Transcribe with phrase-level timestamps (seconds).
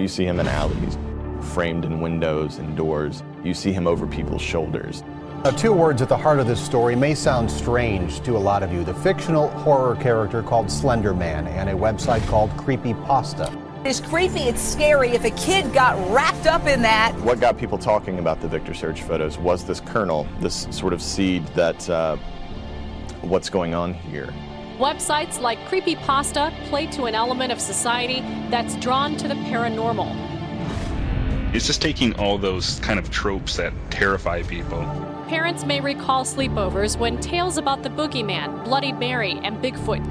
[0.00, 0.96] You see him in alleys,
[1.52, 3.22] framed in windows and doors.
[3.44, 5.04] You see him over people's shoulders.
[5.44, 8.62] Now, two words at the heart of this story may sound strange to a lot
[8.62, 13.52] of you the fictional horror character called Slender Man and a website called Creepy Pasta.
[13.84, 15.10] It's creepy, it's scary.
[15.10, 18.72] If a kid got wrapped up in that, What got people talking about the Victor
[18.72, 22.16] Surge photos was this kernel, this sort of seed that uh,
[23.20, 24.32] what's going on here.
[24.80, 30.16] Websites like Creepypasta play to an element of society that's drawn to the paranormal.
[31.54, 34.78] It's just taking all those kind of tropes that terrify people.
[35.28, 40.02] Parents may recall sleepovers when tales about the boogeyman, Bloody Mary, and Bigfoot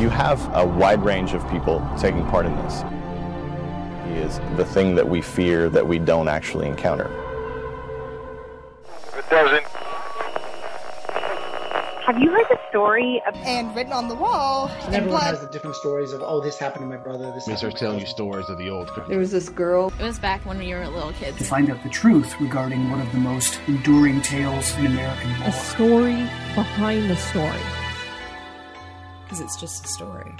[0.00, 2.82] You have a wide range of people taking part in this.
[4.06, 7.10] He is the thing that we fear that we don't actually encounter.
[9.16, 9.83] It doesn't.
[12.06, 15.34] Have you heard the story of and written on the wall And everyone blood.
[15.36, 17.32] has the different stories of, oh, this happened to my brother.
[17.32, 18.90] This They happened start telling you stories of the old.
[19.08, 19.90] There was this girl.
[19.98, 21.38] It was back when we were little kids.
[21.38, 25.40] to find out the truth regarding one of the most enduring tales in American A
[25.44, 25.52] lore.
[25.52, 26.16] story
[26.54, 27.60] behind the story.
[29.22, 30.30] Because it's just a story.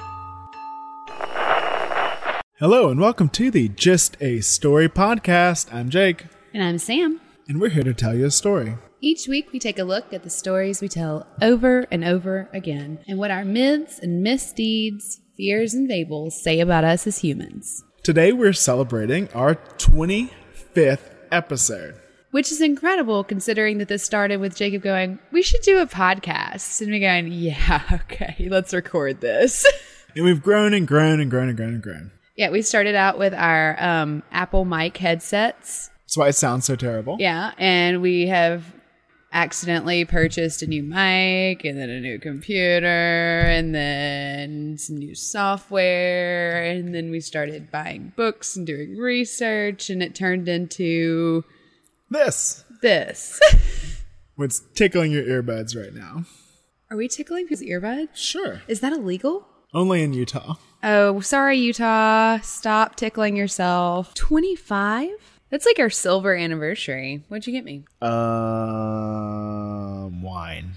[2.59, 5.73] Hello and welcome to the Just a Story podcast.
[5.73, 7.21] I'm Jake, And I'm Sam.
[7.49, 8.75] and we're here to tell you a story.
[9.05, 13.01] Each week we take a look at the stories we tell over and over again
[13.07, 17.85] and what our myths and misdeeds, fears and fables say about us as humans.
[18.03, 22.01] Today we're celebrating our 25th episode.
[22.31, 26.81] Which is incredible considering that this started with Jacob going, We should do a podcast.
[26.81, 29.67] And me going, Yeah, okay, let's record this.
[30.17, 32.11] And we've grown and grown and grown and grown and grown.
[32.37, 35.91] yeah, we started out with our um, Apple mic headsets.
[36.05, 37.17] That's why it sounds so terrible.
[37.19, 38.65] Yeah, and we have
[39.35, 46.63] accidentally purchased a new mic and then a new computer and then some new software
[46.65, 51.45] and then we started buying books and doing research and it turned into
[52.11, 52.65] This.
[52.81, 53.41] this.
[54.37, 56.25] What's tickling your earbuds right now?
[56.91, 58.15] Are we tickling people's earbuds?
[58.15, 58.63] Sure.
[58.69, 59.47] Is that illegal?
[59.73, 60.55] Only in Utah.
[60.85, 62.39] Oh, sorry, Utah.
[62.41, 64.15] Stop tickling yourself.
[64.15, 65.34] 25?
[65.55, 67.23] That's like our silver anniversary.
[67.29, 67.85] What'd you get me?
[68.03, 68.11] Um,
[70.21, 70.73] wine.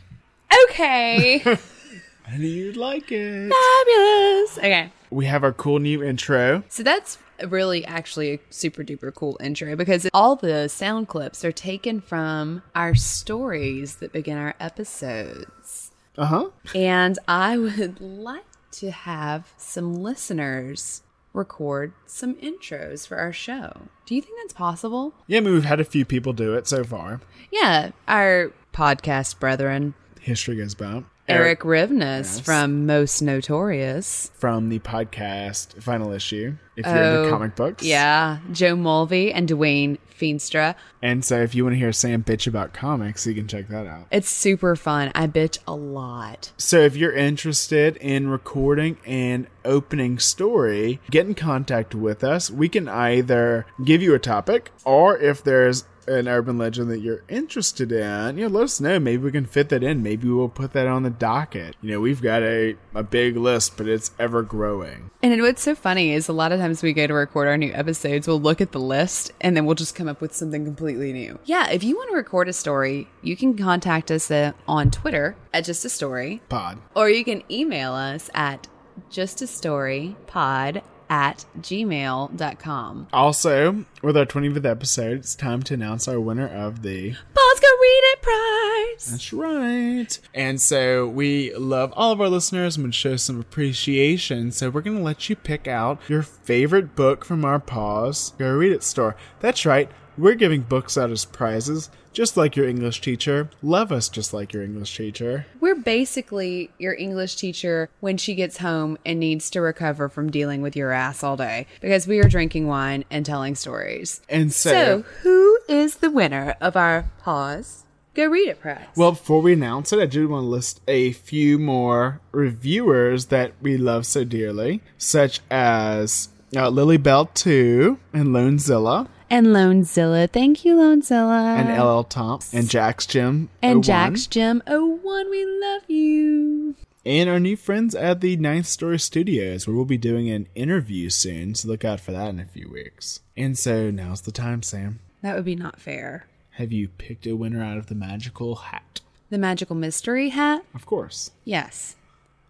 [0.66, 1.42] Okay.
[2.28, 3.52] I knew you'd like it.
[3.52, 4.60] Fabulous.
[4.60, 4.92] Okay.
[5.10, 6.64] We have our cool new intro.
[6.70, 7.18] So that's
[7.48, 12.62] really actually a super duper cool intro because all the sound clips are taken from
[12.76, 15.90] our stories that begin our episodes.
[16.16, 16.50] Uh huh.
[16.76, 21.02] And I would like to have some listeners
[21.34, 23.82] record some intros for our show.
[24.06, 25.14] Do you think that's possible?
[25.28, 27.22] Yeah, I mean, we've had a few people do it so far.
[27.52, 31.04] Yeah, our podcast brethren, History goes by.
[31.28, 32.40] Erik Rivenes Yes.
[32.40, 34.32] from Most Notorious.
[34.36, 37.84] from the podcast Final Issue, if you're into Oh, comic books.
[37.84, 40.74] Yeah, Joe Mulvey and Dwayne Feenstra.
[41.02, 43.86] And so if you want to hear Sam bitch about comics, you can check that
[43.86, 44.08] out.
[44.10, 45.12] It's super fun.
[45.14, 46.52] I bitch a lot.
[46.58, 52.50] So if you're interested in recording an opening story, get in contact with us.
[52.50, 57.24] We can either give you a topic or if there's an urban legend that you're
[57.28, 59.00] interested in, you know, let us know.
[59.00, 60.02] Maybe we can fit that in.
[60.04, 61.76] Maybe we'll put that on the docket.
[61.82, 65.10] You know, we've got a, a big list, but it's ever growing.
[65.22, 67.74] And what's so funny is a lot of times we go to record our new
[67.74, 71.12] episodes, we'll look at the list and then we'll just come up with something completely
[71.14, 71.40] new.
[71.46, 75.36] Yeah, if you want to record a story, you can contact us uh, on Twitter
[75.54, 76.80] at Just a Story, Pod.
[76.96, 78.68] or you can email us at
[79.10, 83.08] Just a Story Pod at gmail.com.
[83.14, 88.02] Also, with our 25th episode, it's time to announce our winner of the Go Read
[88.04, 89.12] It Prize.
[89.12, 90.20] That's right.
[90.34, 94.52] And so we love all of our listeners and would show some appreciation.
[94.52, 98.54] So we're going to let you pick out your favorite book from our Pause Go
[98.56, 99.16] Read It store.
[99.40, 99.90] That's right.
[100.18, 103.50] We're giving books out as prizes, just like your English teacher.
[103.62, 105.46] Love us just like your English teacher.
[105.60, 110.64] We're basically your English teacher when she gets home and needs to recover from dealing
[110.64, 114.22] with your ass all day because we are drinking wine and telling stories.
[114.28, 117.84] And so, So, who is the winner of our Pause
[118.16, 118.88] Go Read It prize?
[118.96, 123.52] well, before we announce it, I do want to list a few more reviewers that
[123.62, 129.08] we love so dearly, such as uh, Lily Bell 2 and Lonezilla.
[129.30, 130.30] And Lonezilla.
[130.30, 131.58] Thank you, Lonezilla.
[131.58, 133.82] and LL Tomp and Jack's Gym And 01.
[133.84, 135.30] Jack's Gym 01.
[135.30, 136.76] We love you.
[137.06, 141.10] and our new friends at the Ninth Story Studios, where we'll be doing an interview
[141.10, 141.56] soon.
[141.56, 143.22] So look out for that in a few weeks.
[143.36, 145.00] And so now's the time, Sam.
[145.22, 146.28] That would be not fair.
[146.52, 149.02] Have you picked a winner out of the magical hat?
[149.30, 150.64] The magical mystery hat?
[150.74, 151.32] Of course.
[151.46, 151.96] Yes.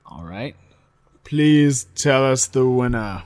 [0.06, 0.56] All right.
[1.24, 3.24] Please tell us the winner.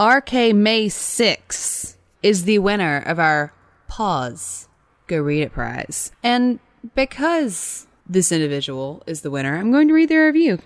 [0.00, 1.95] RK May 6
[2.26, 3.52] is the winner of our
[3.86, 4.66] Pause
[5.06, 6.10] Go Read It prize.
[6.24, 6.58] And
[6.96, 10.58] because this individual is the winner, I'm going to read their review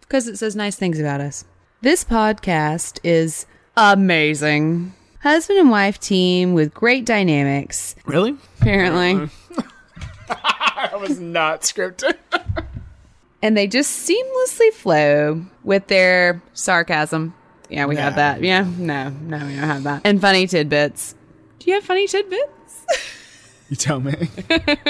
[0.00, 1.44] because it says nice things about us.
[1.82, 3.44] This podcast is
[3.76, 4.94] amazing.
[5.20, 7.96] Husband and wife team with great dynamics.
[8.06, 8.38] Really?
[8.62, 9.30] Apparently.
[10.30, 12.16] I was not scripted.
[13.42, 17.34] and they just seamlessly flow with their sarcasm.
[17.70, 18.42] Yeah, we have that.
[18.42, 20.02] Yeah, no, no, we don't have that.
[20.04, 21.14] And funny tidbits.
[21.58, 22.86] Do you have funny tidbits?
[23.70, 24.28] You tell me.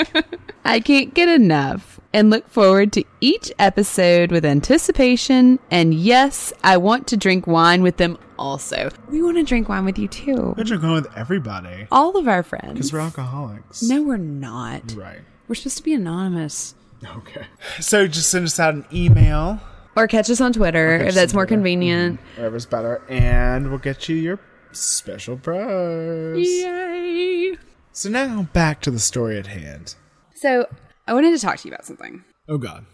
[0.65, 5.61] I can't get enough and look forward to each episode with anticipation.
[5.71, 8.91] And yes, I want to drink wine with them also.
[9.09, 10.55] We want to drink wine with you too.
[10.57, 12.73] We drink going with everybody All of our friends.
[12.75, 13.81] because we're alcoholics.
[13.85, 14.93] No, we're not.
[14.97, 15.21] Right.
[15.47, 16.75] We're supposed to be anonymous.
[17.19, 17.47] Okay.
[17.81, 19.61] So just send us out an email,
[19.97, 21.57] Or catch us on Twitter if that's more Twitter.
[21.57, 22.21] convenient.
[22.21, 22.37] Mm-hmm.
[22.43, 24.41] whatever's better, and we'll get you your
[24.73, 26.37] special prize.
[26.47, 27.57] Yay!
[27.93, 29.95] So now back to the story at hand.
[30.35, 30.67] So,
[31.07, 32.25] I wanted to talk to you about something.
[32.49, 32.85] Oh God,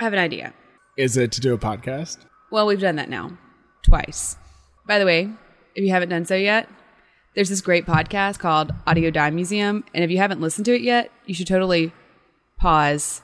[0.00, 0.54] I have an idea.
[0.96, 2.18] is it to do a podcast?
[2.50, 3.36] Well, we've done that now
[3.84, 4.36] twice.
[4.86, 5.30] By the way,
[5.74, 6.68] if you haven't done so yet,
[7.34, 9.84] there's this great podcast called Audio Dime Museum.
[9.94, 11.92] And if you haven't listened to it yet, you should totally
[12.58, 13.22] pause,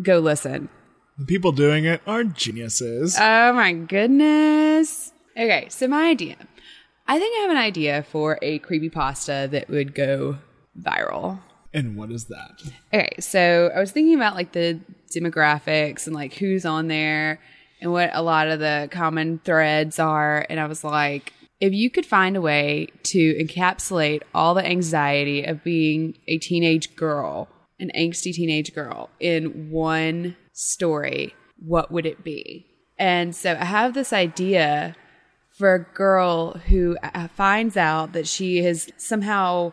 [0.00, 0.68] go listen.
[1.18, 3.16] The people doing it are geniuses.
[3.20, 5.12] Oh my goodness.
[5.36, 6.36] Okay, so my idea.
[7.06, 10.38] I think I have an idea for a creepypasta that would go
[10.80, 11.40] viral.
[11.74, 12.62] and what is that?
[12.92, 14.80] Okay, so I was thinking about like the
[15.14, 17.40] demographics and like who's on there
[17.80, 20.46] and what a lot of the common threads are.
[20.48, 25.44] And I was like, if you could find a way to encapsulate all the anxiety
[25.44, 27.48] of being a teenage girl,
[27.80, 32.66] an angsty teenage girl, in one story, what would it be?
[32.98, 34.96] And so I have this idea
[35.56, 39.72] for a girl who uh, finds out that she has somehow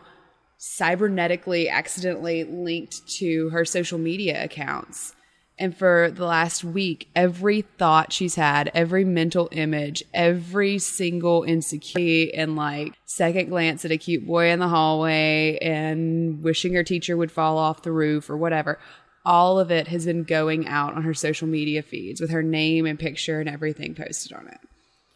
[0.60, 5.12] cybernetically accidentally linked to her social media accounts.
[5.58, 12.32] And for the last week, every thought she's had, every mental image, every single insecurity,
[12.32, 17.16] and like second glance at a cute boy in the hallway and wishing her teacher
[17.16, 18.78] would fall off the roof or whatever,
[19.26, 22.86] all of it has been going out on her social media feeds with her name
[22.86, 24.60] and picture and everything posted on it.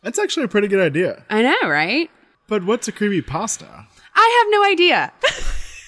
[0.03, 1.25] That's actually a pretty good idea.
[1.31, 2.11] I know, right?
[2.49, 3.87] But what's a creepy pasta?
[4.15, 5.12] I have no idea.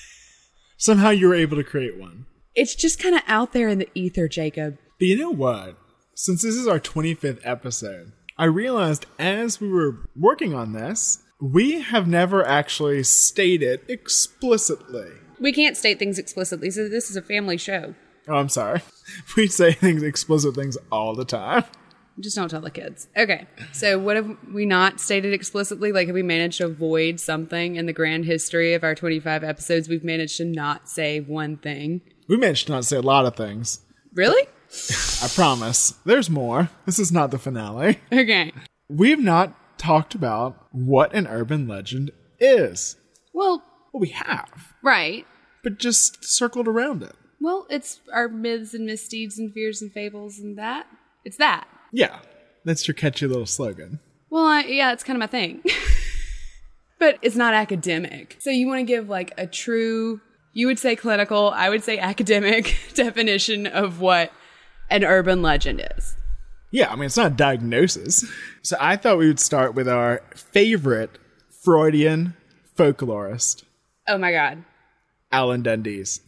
[0.76, 2.26] Somehow you were able to create one.
[2.54, 4.78] It's just kind of out there in the ether, Jacob.
[4.98, 5.76] But you know what?
[6.14, 11.80] Since this is our 25th episode, I realized as we were working on this, we
[11.80, 15.10] have never actually stated explicitly.
[15.40, 17.94] We can't state things explicitly, so this is a family show.
[18.28, 18.80] Oh, I'm sorry.
[19.36, 21.64] We say things, explicit things all the time.
[22.20, 23.08] Just don't tell the kids.
[23.16, 25.92] Okay, so what have we not stated explicitly?
[25.92, 29.88] Like, have we managed to avoid something in the grand history of our 25 episodes?
[29.88, 32.00] We've managed to not say one thing.
[32.28, 33.80] We managed to not say a lot of things.
[34.14, 34.46] Really?
[35.22, 35.90] I promise.
[36.06, 36.70] There's more.
[36.86, 37.98] This is not the finale.
[38.12, 38.52] Okay.
[38.88, 42.96] We've not talked about what an urban legend is.
[43.34, 45.26] Well, Well, we have, right.
[45.62, 47.14] but just circled around it.
[47.42, 50.86] Well, it's our myths and misdeeds and fears and fables and that.
[51.24, 51.66] It's that.
[51.90, 52.20] Yeah,
[52.64, 53.98] that's your catchy little slogan.
[54.30, 55.62] Well, I, yeah, it's kind of my thing.
[57.00, 58.36] but it's not academic.
[58.38, 60.20] So you want to give like a true,
[60.52, 64.32] you would say clinical, I would say academic definition of what
[64.88, 66.14] an urban legend is.
[66.70, 68.24] Yeah, I mean, it's not a diagnosis.
[68.62, 71.18] So I thought we would start with our favorite
[71.62, 72.34] Freudian
[72.76, 73.64] folklorist,
[74.08, 74.64] Oh my God.
[75.30, 76.20] Alan Dundes.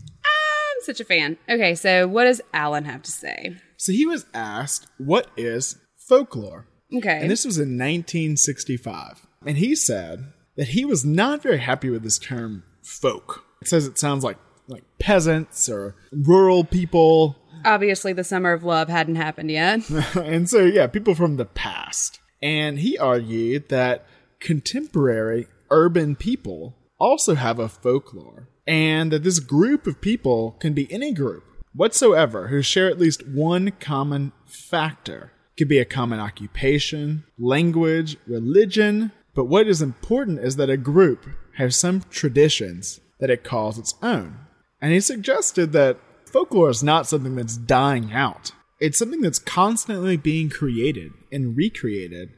[0.85, 1.39] Such a fan.
[1.49, 3.57] Okay, so what does Alan have to say?
[3.77, 6.67] So he was asked, What is folklore?
[6.95, 7.21] Okay.
[7.21, 9.27] And this was in 1965.
[9.47, 13.45] And he said that he was not very happy with this term folk.
[13.63, 14.39] It says it sounds like
[14.69, 17.37] like peasants or rural people.
[17.65, 19.89] Obviously, the summer of love hadn't happened yet.
[20.15, 22.21] and so, yeah, people from the past.
[22.43, 24.07] And he argued that
[24.41, 30.91] contemporary urban people also have a folklore, and that this group of people can be
[30.93, 31.45] any group
[31.75, 35.33] whatsoever who share at least one common factor.
[35.57, 41.27] Could be a common occupation, language, religion, but what is important is that a group
[41.57, 44.39] has some traditions that it calls its own.
[44.81, 48.53] And he suggested that folklore is not something that's dying out.
[48.81, 52.31] It's something that's constantly being created and recreated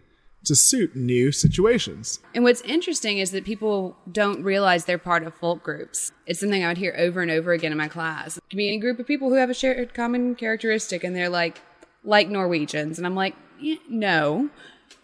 [0.46, 2.20] to suit new situations.
[2.34, 6.12] And what's interesting is that people don't realize they're part of folk groups.
[6.26, 8.38] It's something I would hear over and over again in my class.
[8.50, 11.60] Be group of people who have a shared common characteristic, and they're like,
[12.04, 12.98] like Norwegians.
[12.98, 14.50] And I'm like, "Yeah, no.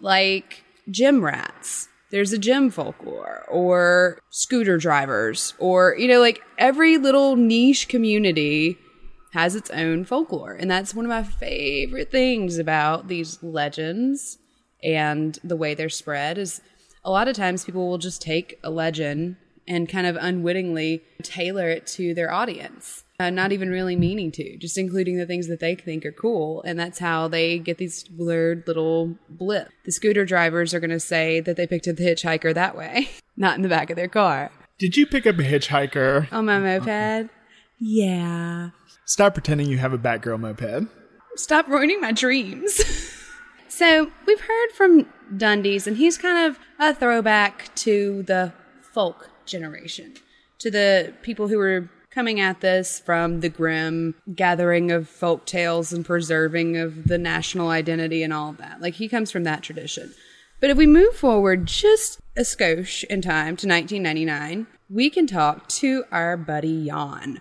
[0.01, 1.89] Like, gym rats.
[2.11, 8.79] There's a gym folklore, or scooter drivers, or, you know, like every little niche community
[9.33, 10.53] has its own folklore.
[10.53, 14.39] And that's one of my favorite things about these legends
[14.83, 16.61] and the way they're spread is
[17.05, 19.37] a lot of times people will just take a legend
[19.67, 23.05] and kind of unwittingly tailor it to their audience.
[23.21, 26.61] Uh, not even really meaning to, just including the things that they think are cool.
[26.63, 29.69] And that's how they get these blurred little blip.
[29.85, 33.11] The scooter drivers are going to say that they picked up the hitchhiker that way,
[33.37, 34.51] not in the back of their car.
[34.79, 36.33] Did you pick up a hitchhiker?
[36.33, 37.31] On my moped?
[37.79, 38.71] Yeah.
[39.05, 40.89] Stop pretending you have a Batgirl moped.
[41.37, 43.19] Stop ruining my dreams.
[43.73, 48.53] so, we've heard from Dundes, and he's kind of a throwback to the
[48.83, 50.13] folk generation,
[50.59, 55.91] to the people who were coming at this from the Grimm gathering of folk tales
[55.91, 58.83] and preserving of the national identity and all of that.
[58.83, 60.13] Like, he comes from that tradition.
[60.61, 65.67] But if we move forward just a skosh in time to 1999, we can talk
[65.69, 67.41] to our buddy Jan.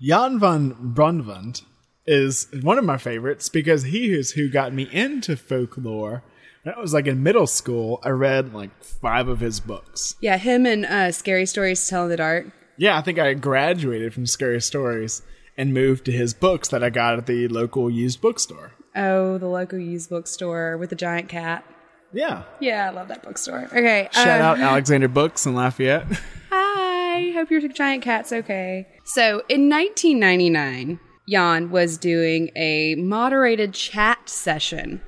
[0.00, 1.62] Jan van Brunvand
[2.06, 6.22] is one of my favorites because he is who got me into folklore.
[6.62, 10.14] When I was like in middle school, I read like five of his books.
[10.20, 12.46] Yeah, him and uh, Scary Stories to Tell in the Dark.
[12.76, 15.22] Yeah, I think I graduated from Scary Stories
[15.56, 18.72] and moved to his books that I got at the local used bookstore.
[18.96, 21.64] Oh, the local used bookstore with the giant cat.
[22.12, 22.42] Yeah.
[22.60, 23.66] Yeah, I love that bookstore.
[23.66, 24.08] Okay.
[24.12, 26.06] Shout um, out Alexander Books in Lafayette.
[26.50, 28.88] Hi, hope your giant cat's okay.
[29.04, 30.98] So, in 1999,
[31.30, 35.00] Jan was doing a moderated chat session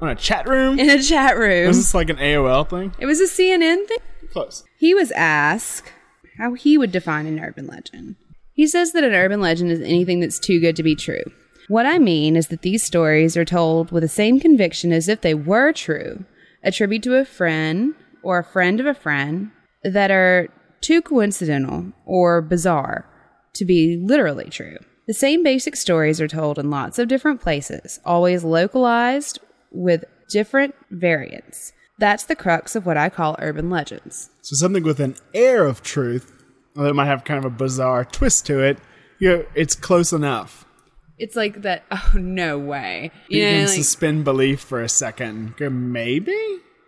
[0.00, 0.78] On a chat room?
[0.78, 1.68] in a chat room.
[1.68, 2.94] Was this like an AOL thing?
[2.98, 3.98] It was a CNN thing.
[4.32, 4.64] Close.
[4.78, 5.92] He was asked
[6.38, 8.16] how he would define an urban legend.
[8.52, 11.22] He says that an urban legend is anything that's too good to be true.
[11.68, 15.20] What I mean is that these stories are told with the same conviction as if
[15.20, 16.24] they were true,
[16.64, 19.50] a tribute to a friend or a friend of a friend
[19.84, 20.48] that are
[20.80, 23.06] too coincidental or bizarre
[23.54, 24.78] to be literally true.
[25.08, 29.38] The same basic stories are told in lots of different places, always localized
[29.72, 31.72] with different variants.
[31.98, 34.28] That's the crux of what I call urban legends.
[34.42, 36.30] So something with an air of truth,
[36.76, 38.78] although it might have kind of a bizarre twist to it.
[39.18, 40.66] You know, it's close enough.
[41.18, 41.84] It's like that.
[41.90, 43.10] Oh no way!
[43.28, 45.56] You, know, can like, suspend belief for a second.
[45.56, 46.36] Go, Maybe.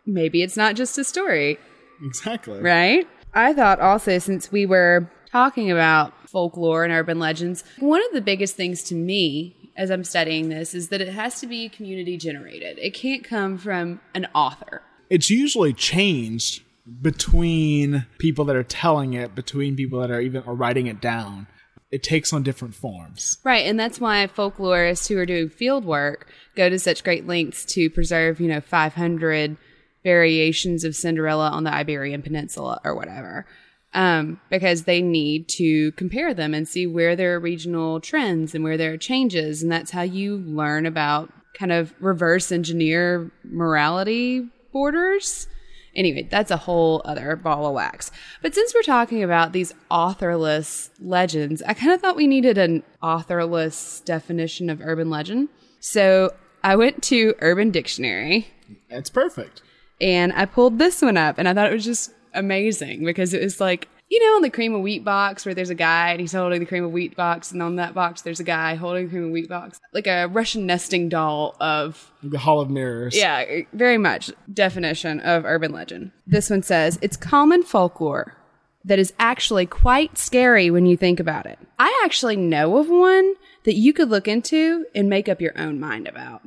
[0.06, 1.58] maybe it's not just a story,
[2.04, 2.60] Exactly.
[2.60, 3.08] right?
[3.32, 8.20] I thought also since we were talking about folklore and urban legends, one of the
[8.20, 12.16] biggest things to me as I'm studying this is that it has to be community
[12.16, 12.78] generated.
[12.78, 14.82] It can't come from an author.
[15.08, 16.62] It's usually changed
[17.00, 21.46] between people that are telling it, between people that are even are writing it down.
[21.90, 23.38] It takes on different forms.
[23.42, 27.64] Right, and that's why folklorists who are doing field work go to such great lengths
[27.74, 29.56] to preserve, you know, 500
[30.04, 33.44] variations of Cinderella on the Iberian Peninsula or whatever.
[33.92, 38.62] Um, because they need to compare them and see where there are regional trends and
[38.62, 39.64] where there are changes.
[39.64, 45.48] And that's how you learn about kind of reverse engineer morality borders.
[45.96, 48.12] Anyway, that's a whole other ball of wax.
[48.42, 52.84] But since we're talking about these authorless legends, I kind of thought we needed an
[53.02, 55.48] authorless definition of urban legend.
[55.80, 56.30] So
[56.62, 58.46] I went to Urban Dictionary
[58.88, 59.62] It's perfect.
[60.00, 63.42] and I pulled this one up and I thought it was just amazing because it
[63.42, 66.20] was like, you know, on the cream of wheat box where there's a guy and
[66.20, 69.04] he's holding the cream of wheat box, and on that box there's a guy holding
[69.04, 73.16] the cream of wheat box, like a Russian nesting doll of The Hall of Mirrors.
[73.16, 76.10] yeah, very much definition of urban legend.
[76.26, 78.36] This one says it's common folklore
[78.84, 81.58] that is actually quite scary when you think about it.
[81.78, 83.34] I actually know of one
[83.64, 86.42] that you could look into and make up your own mind about.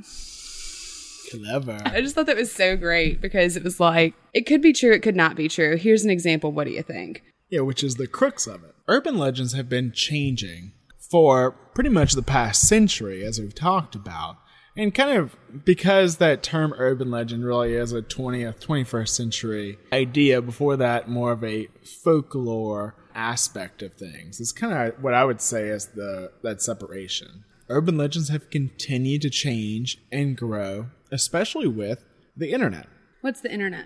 [1.33, 1.81] Clever.
[1.85, 4.93] I just thought that was so great because it was like, it could be true,
[4.93, 5.77] it could not be true.
[5.77, 6.51] Here's an example.
[6.51, 7.23] What do you think?
[7.49, 8.75] Yeah, which is the crux of it.
[8.87, 10.73] Urban legends have been changing
[11.09, 14.37] for pretty much the past century, as we've talked about.
[14.75, 20.41] And kind of because that term urban legend really is a 20th, 21st century idea,
[20.41, 21.67] before that, more of a
[22.03, 24.39] folklore aspect of things.
[24.39, 27.43] It's kind of what I would say is the that separation.
[27.69, 32.03] Urban legends have continued to change and grow, especially with
[32.35, 32.87] the internet.
[33.21, 33.85] What's the internet?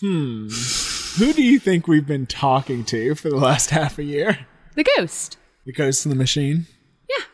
[0.00, 0.48] Hmm.
[1.18, 4.46] Who do you think we've been talking to for the last half a year?
[4.74, 5.38] The ghost.
[5.64, 6.66] The ghost in the machine?
[7.08, 7.24] Yeah.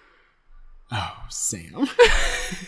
[0.93, 1.89] Oh, Sam.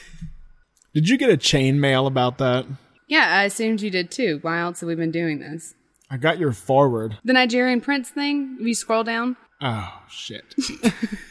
[0.94, 2.66] Did you get a chain mail about that?
[3.09, 4.38] Yeah, I assumed you did too.
[4.42, 5.75] Why else have we been doing this?
[6.11, 7.18] I got your forward.
[7.25, 8.56] The Nigerian prince thing?
[8.61, 9.37] If you scroll down?
[9.61, 10.54] Oh, shit.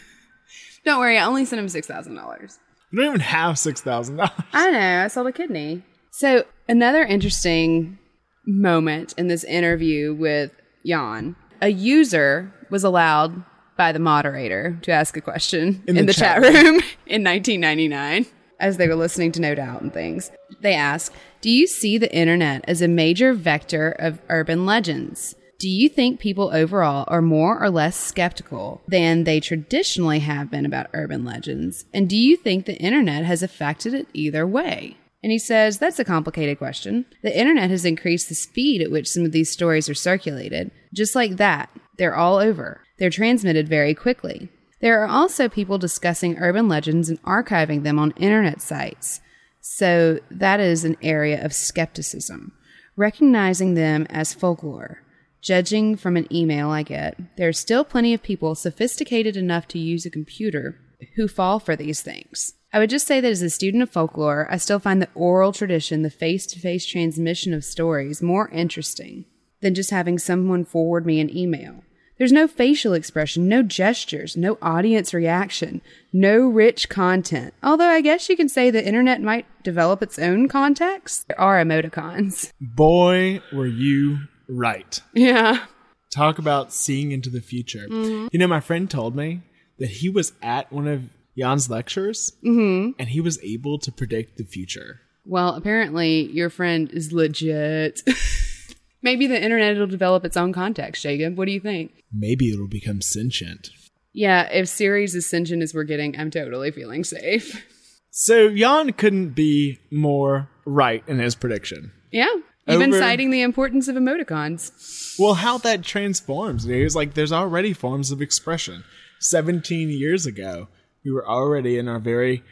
[0.86, 2.58] Don't worry, I only sent him $6,000.
[2.94, 4.32] I don't even have $6,000.
[4.54, 5.82] I know, I sold a kidney.
[6.12, 7.98] So, another interesting
[8.46, 10.52] moment in this interview with
[10.86, 11.36] Jan.
[11.62, 13.44] A user was allowed
[13.78, 18.28] by the moderator to ask a question in, the, chat, room in 1999
[18.60, 20.32] as they were listening to No Doubt and things.
[20.62, 25.36] They asked, Do you see the internet as a major vector of urban legends?
[25.64, 30.66] Do you think people overall are more or less skeptical than they traditionally have been
[30.66, 31.86] about urban legends?
[31.94, 34.98] And do you think the internet has affected it either way?
[35.24, 37.06] And he says, That's a complicated question.
[37.22, 40.70] The internet has increased the speed at which some of these stories are circulated.
[40.94, 42.82] Just like that, they're all over.
[43.00, 44.50] They're transmitted very quickly.
[44.82, 49.22] There are also people discussing urban legends and archiving them on internet sites.
[49.62, 52.52] So that is an area of skepticism.
[52.98, 55.03] Recognizing them as folklore.
[55.44, 59.78] Judging from an email I get, there are still plenty of people sophisticated enough to
[59.78, 60.80] use a computer
[61.18, 62.54] who fall for these things.
[62.72, 65.52] I would just say that as a student of folklore, I still find the oral
[65.52, 69.26] tradition, the face to face transmission of stories, more interesting
[69.60, 71.84] than just having someone forward me an email.
[72.18, 75.82] There's no facial expression, no gestures, no audience reaction,
[76.14, 77.54] no rich content.
[77.62, 81.28] Although I guess you can say the internet might develop its own context.
[81.28, 82.54] There are emoticons.
[82.62, 85.00] Boy, were you right.
[85.14, 85.66] Yeah.
[86.12, 87.88] Talk about seeing into the future.
[87.90, 88.30] Mhm.
[88.32, 89.42] You know, my friend told me
[89.80, 91.04] that he was at one of
[91.38, 95.02] Jan's lectures hmm and he was able to predict the future.
[95.26, 98.02] Well, apparently your friend is legit.
[99.02, 101.38] Maybe the internet will develop its own context, Jacob.
[101.38, 101.92] What do you think?
[102.14, 103.70] Maybe it'll become sentient.
[104.14, 107.66] Yeah, if Siri's as sentient as we're getting, I'm totally feeling safe.
[108.16, 111.92] So Jan couldn't be more right in his prediction.
[112.12, 112.32] Yeah.
[112.68, 115.20] Even Over- citing the importance of emoticons.
[115.20, 116.64] Well, how that transforms.
[116.64, 118.84] He was like, there's already forms of expression.
[119.20, 120.68] 17 years ago,
[121.04, 122.44] we were already in our very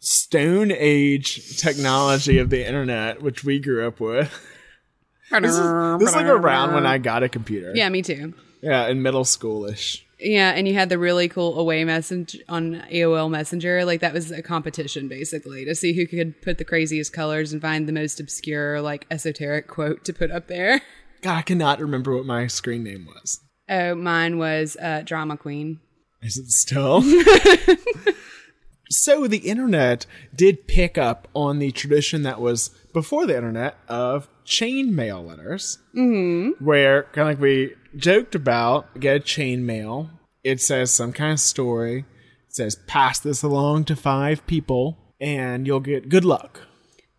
[0.00, 4.28] stone age technology of the internet, which we grew up with.
[5.30, 7.72] this, is, this is like around when I got a computer.
[7.74, 8.34] Yeah, me too.
[8.62, 10.02] Yeah, in middle schoolish.
[10.22, 13.84] Yeah, and you had the really cool away message on AOL Messenger.
[13.84, 17.60] Like that was a competition basically to see who could put the craziest colors and
[17.60, 20.80] find the most obscure, like esoteric quote to put up there.
[21.22, 23.40] God, I cannot remember what my screen name was.
[23.68, 25.80] Oh, mine was uh, Drama Queen.
[26.20, 27.02] Is it still?
[28.90, 34.28] so the internet did pick up on the tradition that was before the internet of
[34.44, 36.64] chain mail letters, Mm-hmm.
[36.64, 40.10] where kind of like we joked about, get a chain mail.
[40.44, 42.00] It says some kind of story.
[42.48, 46.60] It says pass this along to five people, and you'll get good luck.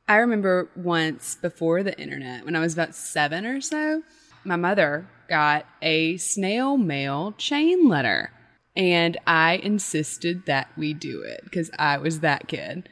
[0.08, 4.04] I remember once before the internet, when I was about seven or so,
[4.44, 8.32] my mother got a snail mail chain letter.
[8.76, 12.90] And I insisted that we do it because I was that kid.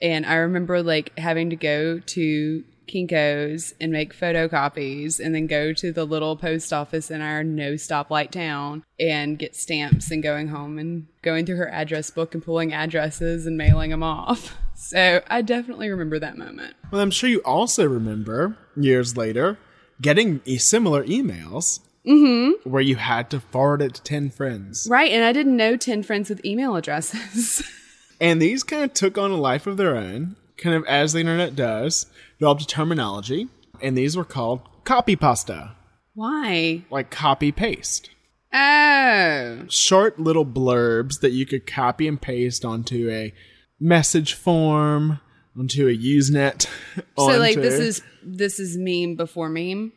[0.00, 5.72] And I remember like having to go to Kinko's and make photocopies and then go
[5.72, 10.48] to the little post office in our no stoplight town and get stamps and going
[10.48, 14.56] home and going through her address book and pulling addresses and mailing them off.
[14.78, 16.74] So I definitely remember that moment.
[16.92, 19.56] Well, I'm sure you also remember years later
[20.02, 22.70] getting similar emails Mm-hmm.
[22.70, 24.86] where you had to forward it to 10 friends.
[24.88, 25.10] Right.
[25.10, 27.62] And I didn't know 10 friends with email addresses.
[28.20, 31.20] And these kind of took on a life of their own, kind of as the
[31.20, 32.06] internet does,
[32.38, 33.48] developed a terminology,
[33.82, 35.74] and these were called copy pasta,
[36.14, 36.84] Why?
[36.90, 38.10] like copy paste.
[38.52, 39.64] Oh.
[39.68, 43.34] Short little blurbs that you could copy and paste onto a
[43.78, 45.20] message form,
[45.58, 46.66] onto a Usenet.
[47.18, 49.92] So like this is this is meme before meme.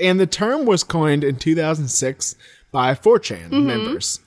[0.00, 2.34] and the term was coined in 2006
[2.72, 3.64] by 4chan Mhm.
[3.64, 4.20] members.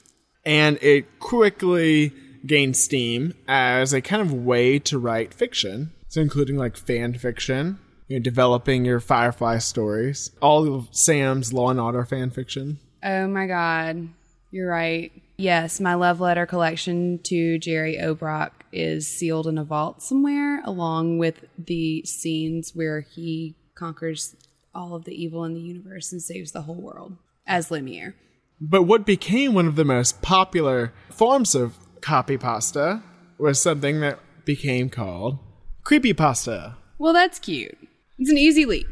[0.45, 2.13] And it quickly
[2.45, 5.91] gained steam as a kind of way to write fiction.
[6.15, 11.71] So including like fan fiction, you know, developing your Firefly stories, all of Sam's Law
[11.71, 12.79] and Order fan fiction.
[13.03, 14.07] Oh my god.
[14.49, 15.11] You're right.
[15.35, 21.17] Yes, my love letter collection to Jerry Orbach is sealed in a vault somewhere, along
[21.17, 24.37] with the scenes where he conquers
[24.73, 28.15] all of the evil in the universe and saves the whole world as Lumiere.
[28.61, 33.03] But what became one of the most popular forms of copy pasta
[33.37, 35.39] was something that became called
[35.85, 36.75] creepypasta.
[36.97, 37.77] Well, that's cute.
[38.17, 38.87] It's an easy leap.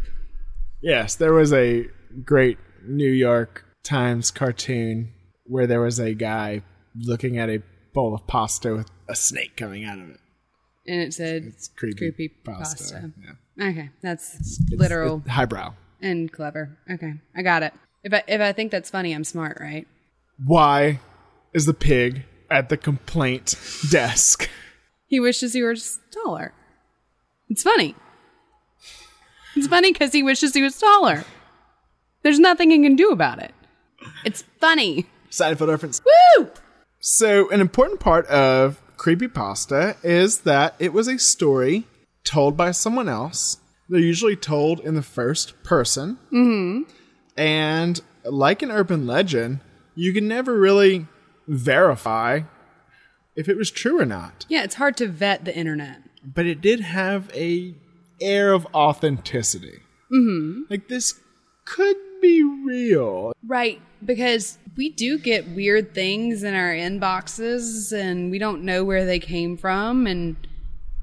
[0.81, 1.87] Yes, there was a
[2.23, 5.13] great New York Times cartoon
[5.45, 6.61] where there was a guy
[6.95, 7.61] looking at a
[7.93, 10.19] bowl of pasta with a snake coming out of it.
[10.85, 12.77] And it said It's creepy, creepy pasta.
[12.77, 13.11] pasta.
[13.57, 13.69] Yeah.
[13.69, 15.73] Okay, that's literal It's highbrow.
[16.01, 16.77] and clever.
[16.91, 17.73] Okay, I got it.
[18.03, 19.87] If I if I think that's funny, I'm smart, right?
[20.45, 20.99] Why
[21.53, 23.55] is the pig at the complaint
[23.89, 24.49] desk?
[25.07, 25.75] He wishes he were
[26.11, 26.53] taller.
[27.53, 27.93] It's funny.
[29.55, 31.23] It's funny because he wishes he was taller.
[32.23, 33.53] There's nothing he can do about it.
[34.25, 35.05] It's funny.
[35.29, 36.01] Seinfeld reference.
[36.03, 36.49] Woo!
[36.99, 41.83] So, an important part of creepypasta is that it was a story
[42.23, 43.57] told by someone else.
[43.87, 46.17] They're usually told in the first person.
[46.31, 46.91] Mm-hmm.
[47.37, 49.59] And like an urban legend,
[49.93, 51.05] you can never really
[51.47, 52.39] verify
[53.35, 54.47] if it was true or not.
[54.49, 56.02] Yeah, it's hard to vet the internet.
[56.23, 57.75] But it did have a
[58.21, 59.79] air of authenticity.
[60.11, 60.63] Mm-hmm.
[60.69, 61.19] Like this
[61.65, 63.33] could be real.
[63.45, 69.05] Right, because we do get weird things in our inboxes and we don't know where
[69.05, 70.35] they came from and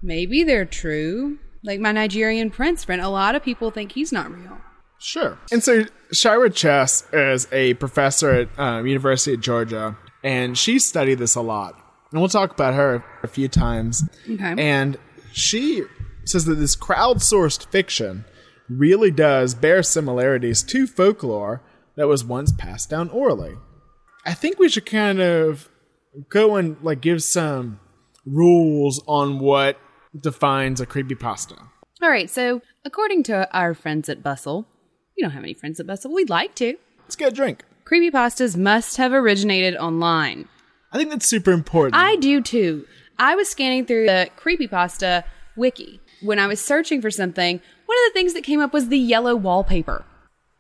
[0.03, 1.39] maybe they're true.
[1.63, 4.59] Like my Nigerian prince friend, a lot of people think he's not real.
[4.99, 5.39] Sure.
[5.51, 11.19] And so Shira Chess is a professor at um, University of Georgia, and she studied
[11.19, 11.75] this a lot.
[12.11, 14.03] And we'll talk about her a few times.
[14.29, 14.55] Okay.
[14.59, 14.99] And
[15.33, 15.85] she
[16.25, 18.25] says that this crowdsourced fiction
[18.69, 21.63] really does bear similarities to folklore
[21.97, 23.57] that was once passed down orally.
[24.25, 25.69] I think we should kind of
[26.29, 27.81] go and like give some
[28.27, 29.79] rules on what
[30.19, 31.59] defines a creepypasta.
[32.03, 34.67] All right, so according to our friends at Bustle,
[35.17, 36.13] we don't have any friends at Bustle.
[36.13, 36.77] We'd like to.
[37.03, 37.65] Let's get a drink.
[37.85, 40.49] Creepypastas must have originated online.
[40.93, 41.97] I think that's super important.
[41.97, 42.87] I do too.
[43.21, 47.61] I was scanning through the creepypasta wiki when I was searching for something.
[47.85, 50.07] One of the things that came up was the yellow wallpaper.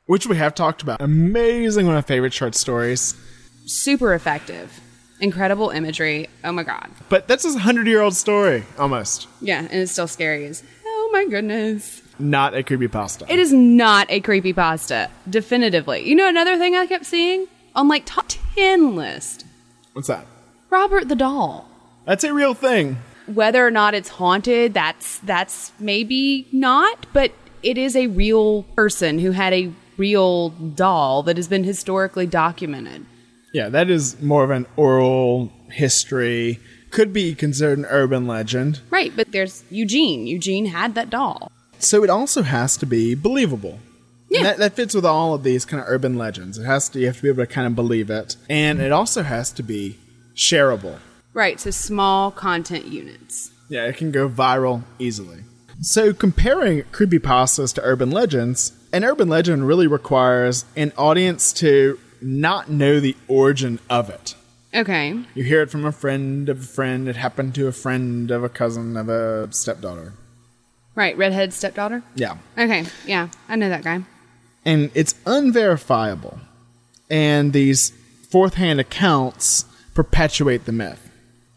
[0.04, 1.00] Which we have talked about.
[1.00, 3.14] Amazing, one of my favorite short stories.
[3.64, 4.78] Super effective.
[5.20, 6.28] Incredible imagery.
[6.44, 6.90] Oh my god.
[7.08, 9.26] But that's a hundred year old story, almost.
[9.40, 12.02] Yeah, and it's still scary as oh my goodness.
[12.18, 13.24] Not a creepypasta.
[13.30, 15.08] It is not a creepypasta.
[15.30, 16.06] Definitively.
[16.06, 17.46] You know another thing I kept seeing?
[17.74, 19.46] On like top 10 list.
[19.94, 20.26] What's that?
[20.68, 21.69] Robert the doll.
[22.10, 22.98] That's a real thing.
[23.26, 27.30] Whether or not it's haunted, that's that's maybe not, but
[27.62, 33.06] it is a real person who had a real doll that has been historically documented.
[33.54, 36.58] Yeah, that is more of an oral history.
[36.90, 38.80] Could be considered an urban legend.
[38.90, 40.26] Right, but there's Eugene.
[40.26, 41.52] Eugene had that doll.
[41.78, 43.78] So it also has to be believable.
[44.28, 44.42] Yeah.
[44.42, 46.58] That, that fits with all of these kind of urban legends.
[46.58, 48.34] It has to you have to be able to kind of believe it.
[48.48, 49.96] And it also has to be
[50.34, 50.98] shareable.
[51.32, 53.50] Right, so small content units.
[53.68, 55.44] Yeah, it can go viral easily.
[55.80, 62.68] So comparing creepypastas to urban legends, an urban legend really requires an audience to not
[62.68, 64.34] know the origin of it.
[64.74, 65.18] Okay.
[65.34, 68.44] You hear it from a friend of a friend, it happened to a friend of
[68.44, 70.12] a cousin of a stepdaughter.
[70.94, 72.02] Right, redhead stepdaughter?
[72.14, 72.36] Yeah.
[72.58, 74.02] Okay, yeah, I know that guy.
[74.64, 76.40] And it's unverifiable.
[77.08, 77.90] And these
[78.28, 79.64] fourth hand accounts
[79.94, 81.09] perpetuate the myth.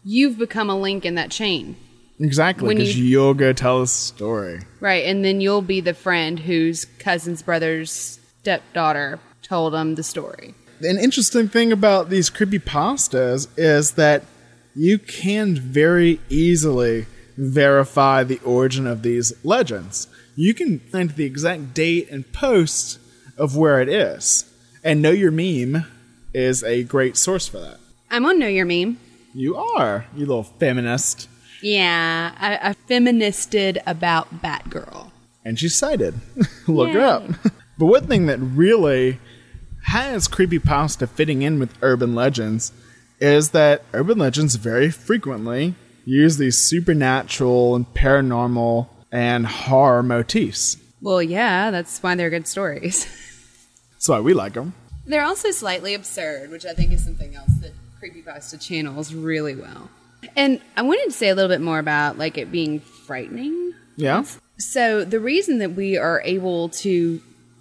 [0.04, 1.76] You've become a link in that chain.
[2.20, 4.60] Exactly, because you- you, will go tell a story.
[4.80, 10.54] Right, and then you'll be the friend whose cousin's brother's stepdaughter told him the story.
[10.80, 14.24] An interesting thing about these creepy pastas is that
[14.76, 20.06] you can very easily verify the origin of these legends.
[20.36, 22.98] You can find the exact date and post
[23.36, 24.44] of where it is.
[24.84, 25.84] And Know Your Meme
[26.32, 27.78] is a great source for that.
[28.10, 28.98] I'm on Know Your Meme.
[29.34, 31.28] You are, you little feminist.
[31.60, 35.10] Yeah, I, I feministed about Batgirl.
[35.44, 36.14] And she's cited.
[36.68, 37.24] Look her up.
[37.78, 39.18] but one thing that really
[39.86, 42.72] has creepypasta fitting in with urban legends
[43.20, 50.76] is that urban legends very frequently use these supernatural and paranormal and horror motifs.
[51.00, 53.04] Well, yeah, that's why they're good stories.
[53.92, 54.74] That's why we like them.
[55.06, 57.72] They're also slightly absurd, which I think is something else that
[58.04, 59.88] Creepypasta channels really well.
[60.36, 63.74] And I wanted to say a little bit more about like it being frightening.
[63.96, 64.24] Yeah.
[64.58, 67.20] So the reason that we are able to,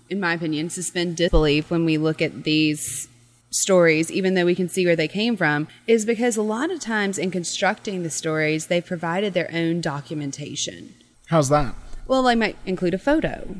[0.10, 3.08] in my opinion, suspend disbelief when we look at these
[3.51, 6.79] stories, even though we can see where they came from, is because a lot of
[6.79, 10.93] times in constructing the stories, they've provided their own documentation.
[11.27, 11.75] How's that?
[12.08, 13.56] Well, they might include a photo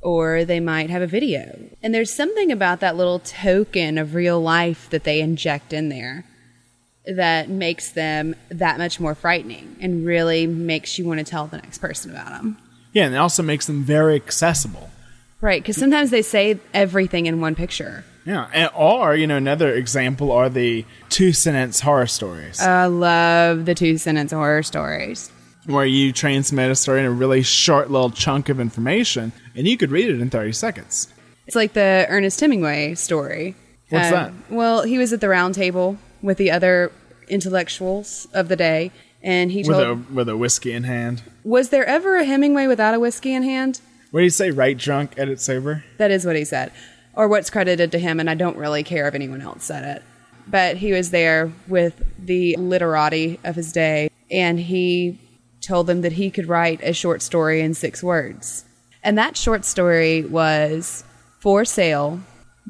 [0.00, 1.58] or they might have a video.
[1.82, 6.24] And there's something about that little token of real life that they inject in there
[7.06, 11.56] that makes them that much more frightening and really makes you want to tell the
[11.56, 12.58] next person about them.
[12.92, 14.90] Yeah, and it also makes them very accessible.
[15.40, 18.04] Right, because sometimes they say everything in one picture.
[18.26, 22.60] Yeah, and, or you know another example are the two sentence horror stories.
[22.60, 25.30] I love the two sentence horror stories.
[25.66, 29.76] Where you transmit a story in a really short little chunk of information and you
[29.76, 31.12] could read it in 30 seconds.
[31.46, 33.56] It's like the Ernest Hemingway story.
[33.90, 34.32] What's Um, that?
[34.50, 36.92] Well, he was at the round table with the other
[37.28, 38.92] intellectuals of the day,
[39.22, 41.22] and he With a with a whiskey in hand.
[41.44, 43.80] was there ever a Hemingway without a whiskey in hand?
[44.12, 44.50] What do you say?
[44.50, 45.84] Write drunk, edit sober?
[45.98, 46.72] That is what he said,
[47.14, 50.02] or what's credited to him, and I don't really care if anyone else said it.
[50.46, 55.18] But he was there with the literati of his day, and he
[55.60, 58.64] told them that he could write a short story in six words.
[59.02, 61.04] And that short story was
[61.38, 62.20] For Sale,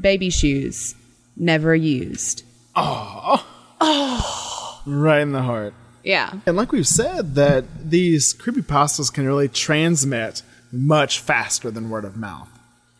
[0.00, 0.94] Baby Shoes,
[1.36, 2.44] Never Used.
[2.74, 3.46] Oh.
[3.82, 4.82] Oh.
[4.84, 5.72] Right in the heart.
[6.04, 6.32] Yeah.
[6.44, 12.14] And like we've said, that these creepypastas can really transmit much faster than word of
[12.14, 12.50] mouth.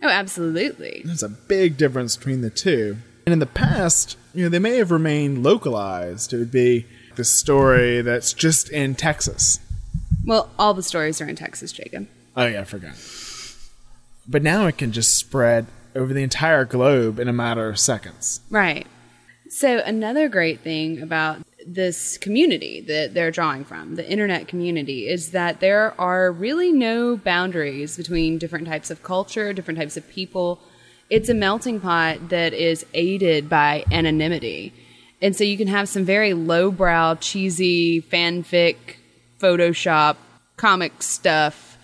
[0.03, 1.03] Oh, absolutely.
[1.05, 2.97] There's a big difference between the two.
[3.27, 6.33] And in the past, you know, they may have remained localized.
[6.33, 9.61] It would be the story that's just in Texas.
[10.25, 12.09] Well, all the stories are in Texas, Jacob.
[12.37, 12.95] Oh, yeah, I forgot.
[14.29, 18.41] But now it can just spread over the entire globe in a matter of seconds.
[18.51, 18.87] Right.
[19.49, 25.33] So, another great thing about this community that they're drawing from, the internet community, is
[25.33, 30.61] that there are really no boundaries between different types of culture, different types of people.
[31.11, 34.73] It's a melting pot that is aided by anonymity.
[35.21, 38.77] And so you can have some very lowbrow, cheesy fanfic,
[39.41, 40.17] Photoshop,
[40.57, 41.79] comic stuff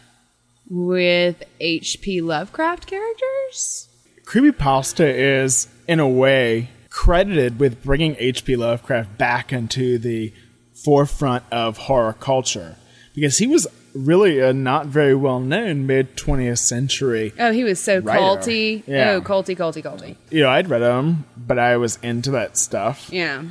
[0.69, 2.21] with H.P.
[2.21, 3.89] Lovecraft characters.
[4.25, 8.57] Creepypasta is, in a way, credited with bringing H.P.
[8.57, 10.33] Lovecraft back into the
[10.75, 12.77] forefront of horror culture
[13.15, 17.33] because he was really a not very well known mid 20th century.
[17.39, 18.21] Oh, he was so writer.
[18.21, 18.83] culty.
[18.87, 19.11] Oh, yeah.
[19.13, 20.17] Oh, culty, culty, culty.
[20.31, 23.09] You know, I'd read him, but I was into that stuff.
[23.11, 23.45] Yeah.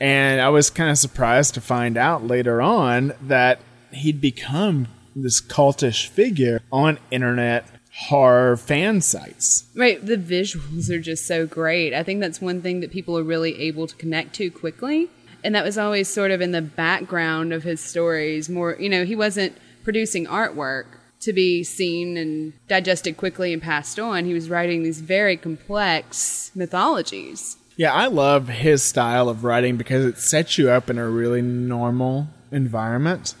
[0.00, 3.60] And I was kind of surprised to find out later on that
[3.92, 9.66] he'd become this cultish figure on internet horror fan sites.
[9.74, 10.04] Right.
[10.04, 11.92] The visuals are just so great.
[11.92, 15.10] I think that's one thing that people are really able to connect to quickly.
[15.42, 18.48] And that was always sort of in the background of his stories.
[18.48, 20.84] More, you know, he wasn't producing artwork
[21.20, 24.24] to be seen and digested quickly and passed on.
[24.24, 27.56] He was writing these very complex mythologies.
[27.80, 31.40] Yeah, I love his style of writing because it sets you up in a really
[31.40, 33.34] normal environment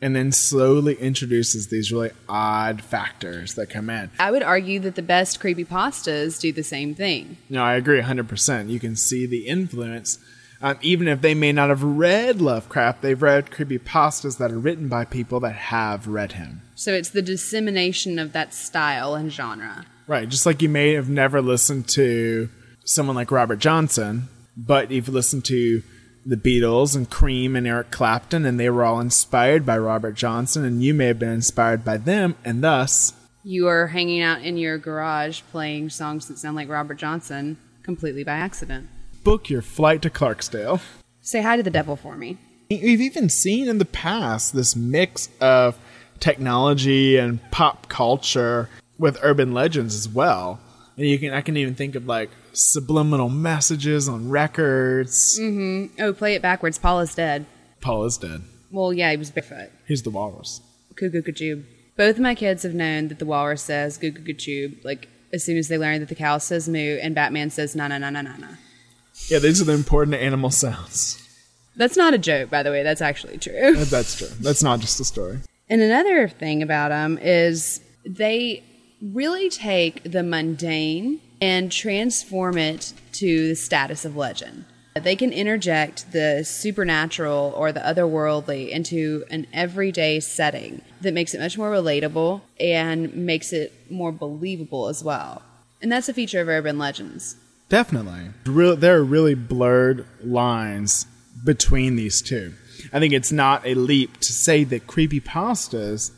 [0.00, 4.10] and then slowly introduces these really odd factors that come in.
[4.18, 7.36] I would argue that the best creepy pastas do the same thing.
[7.50, 8.70] No, I agree 100%.
[8.70, 10.18] You can see the influence.
[10.62, 14.58] Um, even if they may not have read Lovecraft, they've read creepy pastas that are
[14.58, 16.62] written by people that have read him.
[16.74, 19.84] So it's the dissemination of that style and genre.
[20.06, 22.48] Right, just like you may have never listened to
[22.88, 25.82] someone like Robert Johnson, but you've listened to
[26.24, 30.64] the Beatles and Cream and Eric Clapton, and they were all inspired by Robert Johnson,
[30.64, 33.12] and you may have been inspired by them, and thus.
[33.44, 38.24] You are hanging out in your garage playing songs that sound like Robert Johnson completely
[38.24, 38.88] by accident.
[39.22, 40.80] Book your flight to Clarksdale.
[41.20, 42.38] Say hi to the devil for me.
[42.70, 45.78] We've even seen in the past this mix of
[46.20, 50.58] technology and pop culture with urban legends as well.
[50.96, 55.38] And you can I can even think of like subliminal messages on records.
[55.38, 56.00] Mm-hmm.
[56.00, 56.78] Oh, play it backwards.
[56.78, 57.46] Paul is dead.
[57.80, 58.42] Paul is dead.
[58.70, 59.70] Well, yeah, he was barefoot.
[59.86, 60.60] He's the walrus.
[60.96, 61.64] Cuckoo Kachoob.
[61.96, 65.56] Both of my kids have known that the walrus says Cuckoo Kachoob, like as soon
[65.56, 68.22] as they learn that the cow says moo and Batman says na na na na
[68.22, 68.48] na na.
[69.28, 71.24] Yeah, these are the important animal sounds.
[71.76, 72.82] That's not a joke, by the way.
[72.82, 73.76] That's actually true.
[73.76, 74.28] That's true.
[74.40, 75.38] That's not just a story.
[75.70, 78.64] And another thing about them is they
[79.00, 84.64] really take the mundane and transform it to the status of legend.
[84.94, 91.40] They can interject the supernatural or the otherworldly into an everyday setting that makes it
[91.40, 95.42] much more relatable and makes it more believable as well.
[95.80, 97.36] And that's a feature of urban legends.
[97.68, 98.30] Definitely.
[98.44, 101.06] There are really blurred lines
[101.44, 102.54] between these two.
[102.92, 106.10] I think it's not a leap to say that creepypastas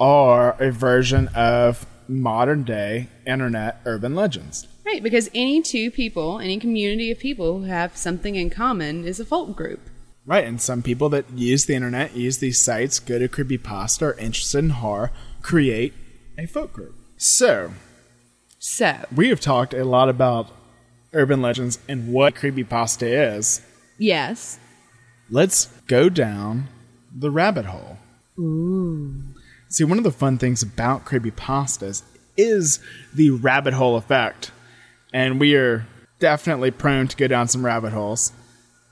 [0.00, 4.66] are a version of modern day internet urban legends.
[4.84, 9.20] Right, because any two people, any community of people who have something in common is
[9.20, 9.80] a folk group.
[10.24, 14.18] Right, and some people that use the internet, use these sites, go to creepypasta, are
[14.18, 15.10] interested in horror,
[15.40, 15.94] create
[16.38, 16.94] a folk group.
[17.16, 17.72] So,
[18.58, 20.48] so we have talked a lot about
[21.12, 23.62] urban legends and what creepypasta is.
[23.98, 24.58] Yes.
[25.30, 26.68] Let's go down
[27.14, 27.98] the rabbit hole.
[28.38, 29.31] Ooh.
[29.72, 32.02] See, one of the fun things about creepy pastas
[32.36, 32.78] is
[33.14, 34.50] the rabbit hole effect.
[35.14, 35.86] And we are
[36.18, 38.34] definitely prone to go down some rabbit holes.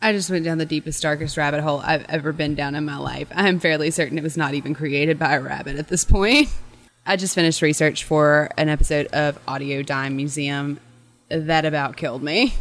[0.00, 2.96] I just went down the deepest, darkest rabbit hole I've ever been down in my
[2.96, 3.28] life.
[3.34, 6.48] I'm fairly certain it was not even created by a rabbit at this point.
[7.06, 10.80] I just finished research for an episode of Audio Dime Museum
[11.28, 12.54] that about killed me.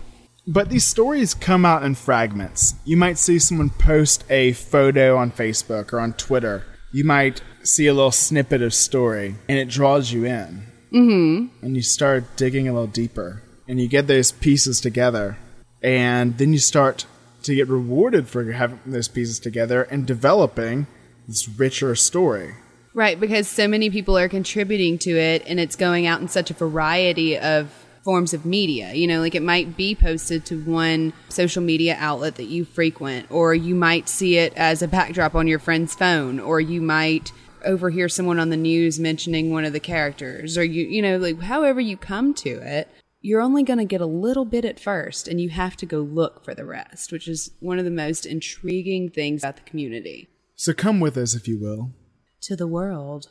[0.46, 2.76] But these stories come out in fragments.
[2.84, 6.66] You might see someone post a photo on Facebook or on Twitter.
[6.92, 10.64] You might see a little snippet of story and it draws you in.
[10.92, 11.66] Mm-hmm.
[11.66, 15.38] And you start digging a little deeper and you get those pieces together.
[15.82, 17.06] And then you start
[17.44, 20.88] to get rewarded for having those pieces together and developing
[21.28, 22.56] this richer story.
[22.94, 26.52] Right, because so many people are contributing to it and it's going out in such
[26.52, 27.72] a variety of
[28.04, 28.94] forms of media.
[28.94, 33.30] You know, like it might be posted to one social media outlet that you frequent,
[33.30, 37.32] or you might see it as a backdrop on your friend's phone, or you might
[37.66, 41.42] overhear someone on the news mentioning one of the characters, or you, you know, like
[41.42, 42.90] however you come to it.
[43.22, 46.00] You're only going to get a little bit at first, and you have to go
[46.00, 50.30] look for the rest, which is one of the most intriguing things about the community.
[50.56, 51.92] So come with us, if you will,
[52.40, 53.28] to the world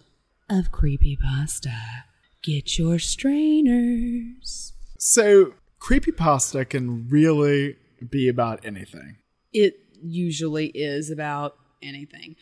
[0.51, 2.05] of creepy pasta
[2.43, 4.73] Get your strainers.
[4.97, 7.77] So, creepy pasta can really
[8.09, 9.17] be about anything.
[9.53, 12.37] It usually is about anything.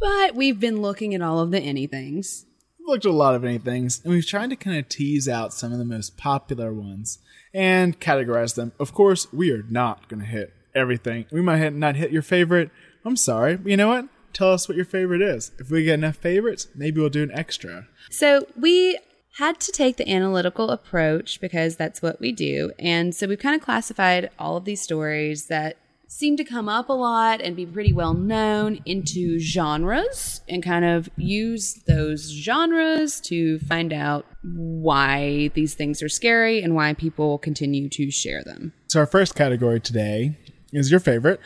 [0.00, 2.46] But we've been looking at all of the anythings.
[2.78, 5.52] We've looked at a lot of anythings, and we've tried to kind of tease out
[5.52, 7.18] some of the most popular ones
[7.52, 8.72] and categorize them.
[8.80, 11.26] Of course, we are not going to hit everything.
[11.30, 12.70] We might hit, not hit your favorite.
[13.04, 13.56] I'm sorry.
[13.56, 14.08] But you know what?
[14.32, 15.52] Tell us what your favorite is.
[15.58, 17.88] If we get enough favorites, maybe we'll do an extra.
[18.10, 18.98] So we
[19.38, 22.72] had to take the analytical approach because that's what we do.
[22.78, 25.76] And so we've kind of classified all of these stories that
[26.10, 30.84] seem to come up a lot and be pretty well known into genres and kind
[30.84, 37.38] of use those genres to find out why these things are scary and why people
[37.38, 38.72] continue to share them.
[38.88, 40.36] So our first category today
[40.72, 41.40] is your favorite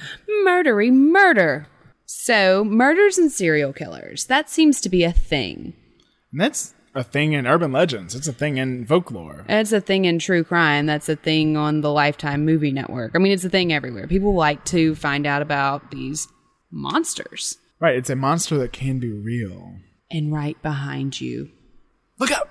[0.47, 1.69] murdery murder.
[2.07, 4.27] So, murders and serial killers.
[4.27, 5.73] That seems to be a thing.
[6.33, 8.15] And that's a thing in urban legends.
[8.15, 9.45] It's a thing in folklore.
[9.49, 10.87] It's a thing in true crime.
[10.87, 13.13] That's a thing on the Lifetime movie network.
[13.15, 14.07] I mean, it's a thing everywhere.
[14.07, 16.29] People like to find out about these
[16.71, 17.59] monsters.
[17.81, 17.97] Right.
[17.97, 19.77] It's a monster that can be real.
[20.11, 21.51] And right behind you.
[22.19, 22.49] Look out!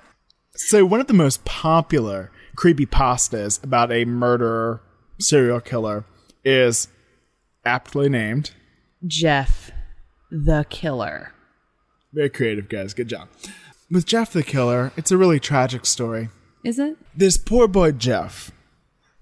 [0.56, 4.82] So, one of the most popular creepy pastas about a murderer
[5.18, 6.04] serial killer
[6.44, 6.88] is
[7.64, 8.50] aptly named
[9.06, 9.70] Jeff
[10.30, 11.32] the Killer.
[12.12, 12.94] Very creative, guys.
[12.94, 13.28] Good job.
[13.94, 16.28] With Jeff the Killer, it's a really tragic story.
[16.64, 16.96] Is it?
[17.14, 18.50] This poor boy Jeff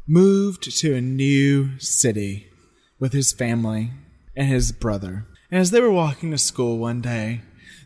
[0.06, 2.46] moved to a new city
[2.98, 3.90] with his family
[4.34, 5.26] and his brother.
[5.50, 7.42] And as they were walking to school one day,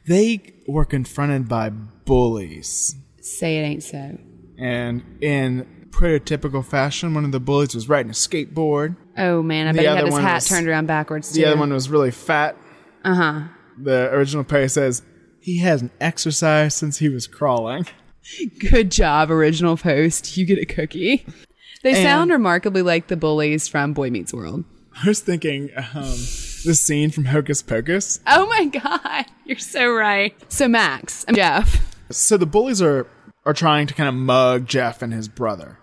[0.07, 2.95] they were confronted by bullies.
[3.21, 4.19] Say it ain't so.
[4.57, 8.97] And in prototypical fashion, one of the bullies was riding a skateboard.
[9.19, 11.41] Oh man, I bet he had his hat was, turned around backwards too.
[11.41, 12.57] The other one was really fat.
[13.05, 13.41] Uh huh.
[13.77, 15.03] The original Perry says
[15.47, 17.87] he hasn't exercised since he was crawling.
[18.59, 20.37] Good job, original post.
[20.37, 21.25] You get a cookie.
[21.85, 24.65] They and sound remarkably like the bullies from Boy Meets World.
[25.01, 26.17] I was thinking um,
[26.65, 28.19] the scene from Hocus Pocus.
[28.27, 30.35] Oh my god, you're so right.
[30.51, 31.95] So Max, I'm Jeff.
[32.11, 33.07] So the bullies are
[33.45, 35.79] are trying to kind of mug Jeff and his brother,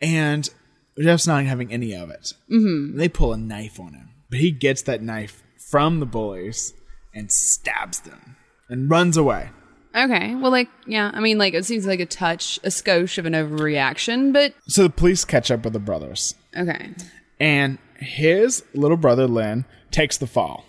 [0.00, 0.48] and
[0.96, 2.34] Jeff's not having any of it.
[2.48, 2.98] Mm-hmm.
[2.98, 6.74] They pull a knife on him, but he gets that knife from the bullies
[7.12, 8.36] and stabs them
[8.72, 9.50] and runs away.
[9.94, 10.34] Okay.
[10.34, 11.10] Well, like, yeah.
[11.12, 14.54] I mean, like, it seems like a touch, a skosh of an overreaction, but.
[14.66, 16.34] So the police catch up with the brothers.
[16.56, 16.94] Okay.
[17.38, 20.64] And his little brother, Lynn, takes the fall.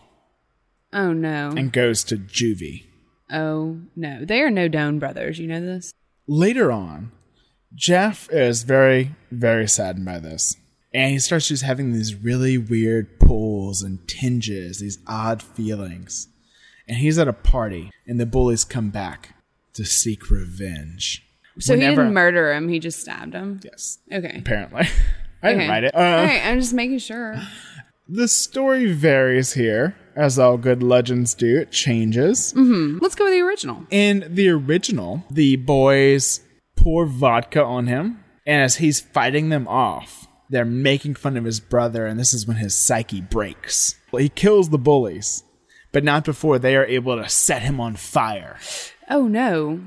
[0.91, 1.53] Oh, no.
[1.55, 2.85] And goes to juvie.
[3.31, 4.25] Oh, no.
[4.25, 5.39] They are no Doan brothers.
[5.39, 5.93] You know this?
[6.27, 7.11] Later on,
[7.73, 10.57] Jeff is very, very saddened by this.
[10.93, 16.27] And he starts just having these really weird pulls and tinges, these odd feelings.
[16.87, 19.35] And he's at a party, and the bullies come back
[19.73, 21.25] to seek revenge.
[21.59, 23.59] So Whenever, he didn't murder him, he just stabbed him?
[23.63, 23.99] Yes.
[24.11, 24.37] Okay.
[24.39, 24.87] Apparently.
[25.43, 25.57] I okay.
[25.57, 25.95] didn't write it.
[25.95, 27.37] Uh, all right, I'm just making sure.
[28.09, 31.57] The story varies here, as all good legends do.
[31.61, 32.53] It changes.
[32.53, 32.97] Mm-hmm.
[33.01, 33.87] Let's go with the original.
[33.91, 36.41] In the original, the boys
[36.75, 41.61] pour vodka on him, and as he's fighting them off, they're making fun of his
[41.61, 43.95] brother, and this is when his psyche breaks.
[44.11, 45.45] Well, he kills the bullies,
[45.93, 48.57] but not before they are able to set him on fire.
[49.09, 49.79] Oh no.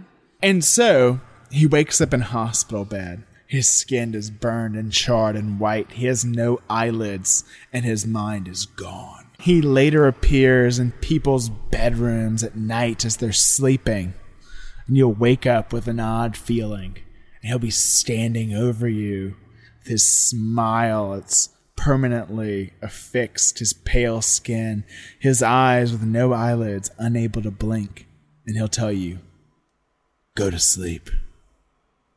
[0.43, 3.25] And so he wakes up in hospital bed.
[3.47, 5.93] His skin is burned and charred and white.
[5.93, 9.27] He has no eyelids, and his mind is gone.
[9.39, 14.15] He later appears in people's bedrooms at night as they're sleeping,
[14.87, 16.97] and you'll wake up with an odd feeling,
[17.41, 19.37] and he'll be standing over you
[19.81, 21.15] with his smile.
[21.15, 24.85] It's permanently affixed, his pale skin,
[25.19, 28.07] his eyes with no eyelids, unable to blink,
[28.47, 29.21] and he'll tell you,
[30.37, 31.09] Go to sleep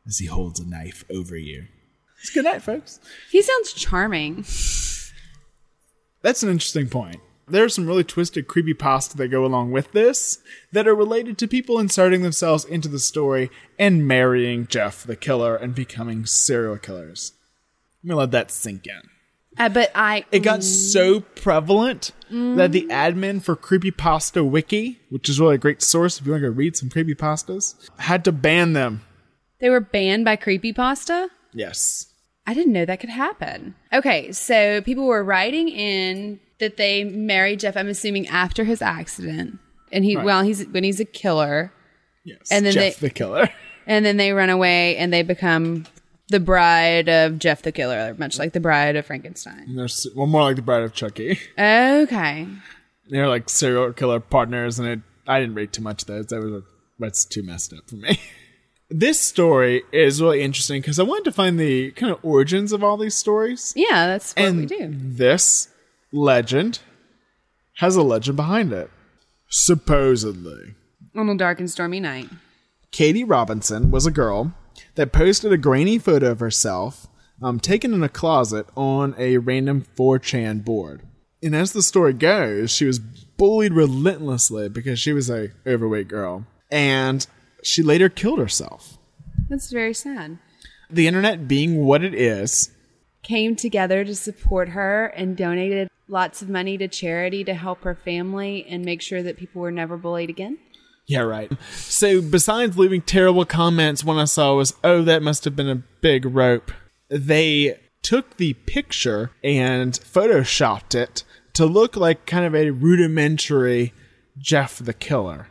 [0.06, 1.68] as he holds a knife over you.
[2.20, 3.00] It's good night, folks.
[3.30, 4.44] He sounds charming.
[6.20, 7.20] That's an interesting point.
[7.48, 10.38] There's some really twisted creepy pasta that go along with this
[10.70, 15.56] that are related to people inserting themselves into the story and marrying Jeff the killer
[15.56, 17.32] and becoming serial killers.
[18.02, 19.00] I'm gonna let that sink in.
[19.60, 25.38] Uh, but I It got so prevalent that the admin for Creepypasta Wiki, which is
[25.40, 28.72] really a great source if you want to go read some creepypastas, had to ban
[28.72, 29.02] them.
[29.58, 31.28] they were banned by creepypasta.
[31.52, 32.06] Yes.
[32.46, 33.74] I didn't know that could happen.
[33.92, 37.76] Okay, so people were writing in that they married Jeff.
[37.76, 39.58] I'm assuming after his accident,
[39.92, 40.24] and he Right.
[40.24, 41.72] well he's when he's a killer,
[42.24, 42.48] Yes.
[42.50, 43.48] And then Jeff they- the killer.
[43.86, 45.84] and then they run away and they become
[46.30, 49.74] the bride of Jeff the killer, much like the bride of Frankenstein.
[49.76, 51.38] There's one more like the Bride of Chucky.
[51.58, 52.46] Okay,
[53.08, 56.26] They're like serial killer partners, and it, I didn't read too much of those.
[56.26, 56.62] That was
[56.98, 58.18] that's too messed up for me.
[58.90, 62.82] this story is really interesting because I wanted to find the kind of origins of
[62.84, 63.72] all these stories.
[63.76, 64.90] yeah, that's what and we do.
[64.92, 65.68] this
[66.12, 66.80] legend
[67.78, 68.90] has a legend behind it.
[69.48, 70.74] Supposedly,
[71.16, 72.28] On a dark and stormy night.
[72.92, 74.52] Katie Robinson was a girl
[75.00, 77.06] that posted a grainy photo of herself
[77.40, 81.00] um, taken in a closet on a random 4chan board.
[81.42, 86.44] And as the story goes, she was bullied relentlessly because she was a overweight girl.
[86.70, 87.26] And
[87.62, 88.98] she later killed herself.
[89.48, 90.38] That's very sad.
[90.90, 92.70] The internet being what it is,
[93.22, 97.94] Came together to support her and donated lots of money to charity to help her
[97.94, 100.58] family and make sure that people were never bullied again.
[101.10, 101.50] Yeah, right.
[101.72, 105.82] So besides leaving terrible comments, one I saw was, "Oh, that must have been a
[106.00, 106.70] big rope."
[107.08, 113.92] They took the picture and photoshopped it to look like kind of a rudimentary
[114.38, 115.48] Jeff the Killer.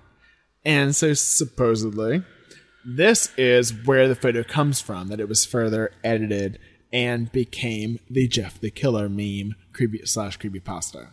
[0.63, 2.23] And so supposedly,
[2.85, 5.09] this is where the photo comes from.
[5.09, 6.57] That it was further edited
[6.93, 11.09] and became the Jeff the Killer meme creepy slash creepy pasta.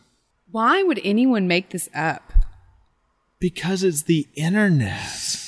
[0.53, 2.33] Why would anyone make this up?
[3.47, 5.39] Because it's the internet.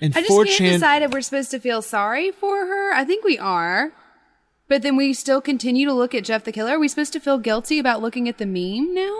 [0.00, 2.94] And I just 4chan can't decide if we're supposed to feel sorry for her.
[2.94, 3.92] I think we are.
[4.68, 6.76] But then we still continue to look at Jeff the Killer.
[6.76, 9.14] Are we supposed to feel guilty about looking at the meme now?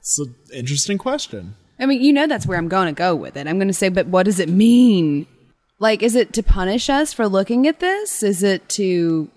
[0.00, 1.54] It's an interesting question.
[1.78, 3.46] I mean, you know that's where I'm going to go with it.
[3.46, 5.28] I'm going to say, but what does it mean?
[5.78, 8.24] Like, is it to punish us for looking at this?
[8.24, 9.30] Is it to.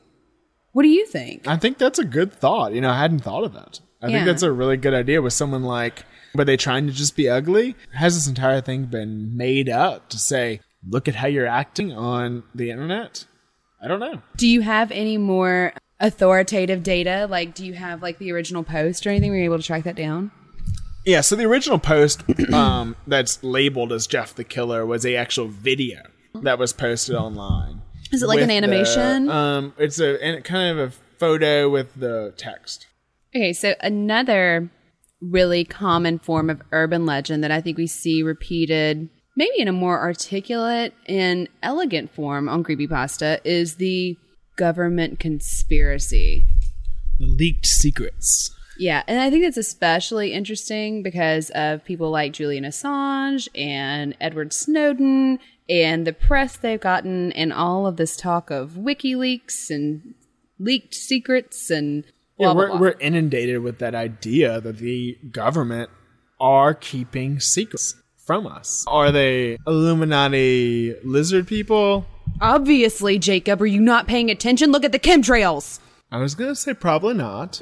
[0.71, 1.47] What do you think?
[1.47, 2.73] I think that's a good thought.
[2.73, 3.79] You know, I hadn't thought of that.
[4.01, 4.17] I Yeah.
[4.17, 6.03] think that's a really good idea with someone like,
[6.33, 7.75] were they trying to just be ugly?
[7.93, 12.43] Has this entire thing been made up to say, look at how you're acting on
[12.53, 13.25] the internet?
[13.81, 14.21] I don't know.
[14.37, 17.27] Do you have any more authoritative data?
[17.29, 19.31] Like, do you have like the original post or anything?
[19.31, 20.31] Were you able to track that down?
[21.05, 22.23] Yeah, so the original post
[22.53, 26.01] um, that's labeled as Jeff the Killer was a actual video
[26.41, 27.81] that was posted online.
[28.11, 29.29] Is it like an with the- animation?
[29.29, 32.87] um, it's a and kind of a photo with the text.
[33.35, 34.69] Okay, so another
[35.21, 39.73] really common form of urban legend that I think we see repeated, maybe in a
[39.73, 44.17] more articulate and elegant form on Creepypasta, is the
[44.55, 46.45] government conspiracy.
[47.19, 48.53] The leaked secrets.
[48.79, 54.53] Yeah, and I think that's especially interesting because of people like Julian Assange and Edward
[54.53, 60.13] Snowden and the press they've gotten and all of this talk of WikiLeaks and
[60.59, 62.05] leaked secrets and
[62.37, 62.79] blah, yeah, we're, blah.
[62.79, 65.89] we're inundated with that idea that the government
[66.39, 68.83] are keeping secrets from us.
[68.87, 72.05] Are they Illuminati lizard people?
[72.41, 74.71] Obviously, Jacob, are you not paying attention?
[74.71, 75.79] Look at the chemtrails.
[76.11, 77.59] I was going to say probably not.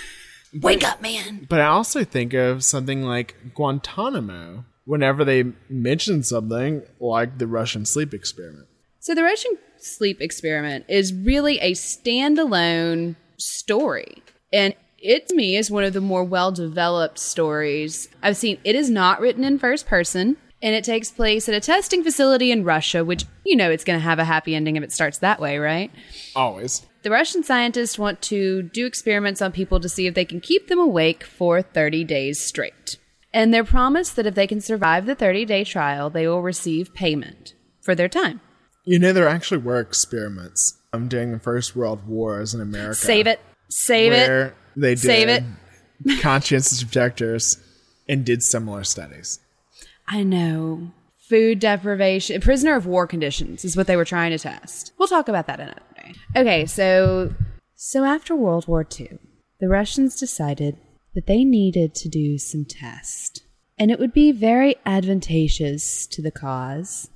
[0.54, 1.46] Wake up, man.
[1.48, 7.84] But I also think of something like Guantanamo whenever they mention something like the Russian
[7.84, 8.68] sleep experiment.
[9.00, 14.22] So, the Russian sleep experiment is really a standalone story.
[14.52, 18.58] And it, to me, is one of the more well developed stories I've seen.
[18.64, 22.50] It is not written in first person, and it takes place at a testing facility
[22.50, 25.18] in Russia, which, you know, it's going to have a happy ending if it starts
[25.18, 25.90] that way, right?
[26.34, 26.86] Always.
[27.02, 30.68] The Russian scientists want to do experiments on people to see if they can keep
[30.68, 32.98] them awake for 30 days straight.
[33.32, 36.94] And they're promised that if they can survive the 30 day trial, they will receive
[36.94, 38.40] payment for their time.
[38.84, 42.96] You know, there actually were experiments um, during the First World Wars in America.
[42.96, 43.40] Save it.
[43.68, 44.54] Save it.
[44.76, 45.44] They did Save it.
[46.20, 47.58] conscientious objectors
[48.08, 49.40] and did similar studies.
[50.06, 50.92] I know.
[51.28, 54.92] Food deprivation, prisoner of war conditions is what they were trying to test.
[54.96, 56.14] We'll talk about that another day.
[56.36, 57.34] Okay, so
[57.74, 59.18] so after World War II,
[59.58, 60.76] the Russians decided
[61.16, 63.40] that they needed to do some tests.
[63.78, 67.10] And it would be very advantageous to the cause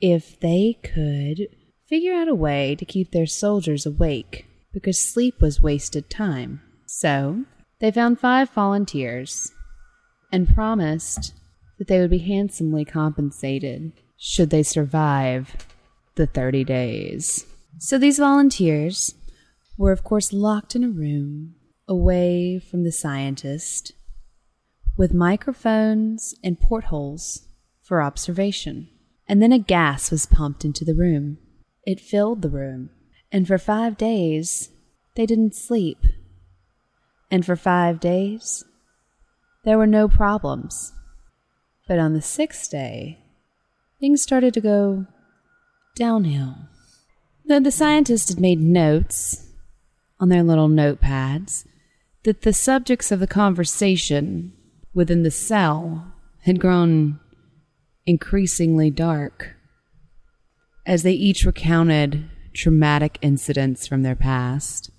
[0.00, 1.48] if they could
[1.88, 6.60] figure out a way to keep their soldiers awake because sleep was wasted time.
[6.86, 7.44] So,
[7.78, 9.52] They found five volunteers
[10.32, 11.34] and promised
[11.78, 15.56] that they would be handsomely compensated should they survive
[16.14, 17.44] the 30 days.
[17.78, 19.14] So these volunteers
[19.76, 21.54] were, of course, locked in a room
[21.86, 23.92] away from the scientist
[24.96, 27.46] with microphones and portholes
[27.82, 28.88] for observation.
[29.28, 31.38] And then a gas was pumped into the room.
[31.86, 32.90] It filled the room.
[33.32, 34.70] And for five days,
[35.14, 35.98] they didn't sleep.
[37.30, 38.64] And for five days,
[39.64, 40.92] there were no problems.
[41.88, 43.20] But on the sixth day,
[44.00, 45.06] things started to go
[45.94, 46.56] downhill.
[47.46, 49.46] Though the scientists had made notes
[50.18, 51.64] on their little notepads
[52.24, 54.52] that the subjects of the conversation
[54.92, 57.20] within the cell had grown
[58.04, 59.55] increasingly dark
[60.86, 64.90] as they each recounted traumatic incidents from their past.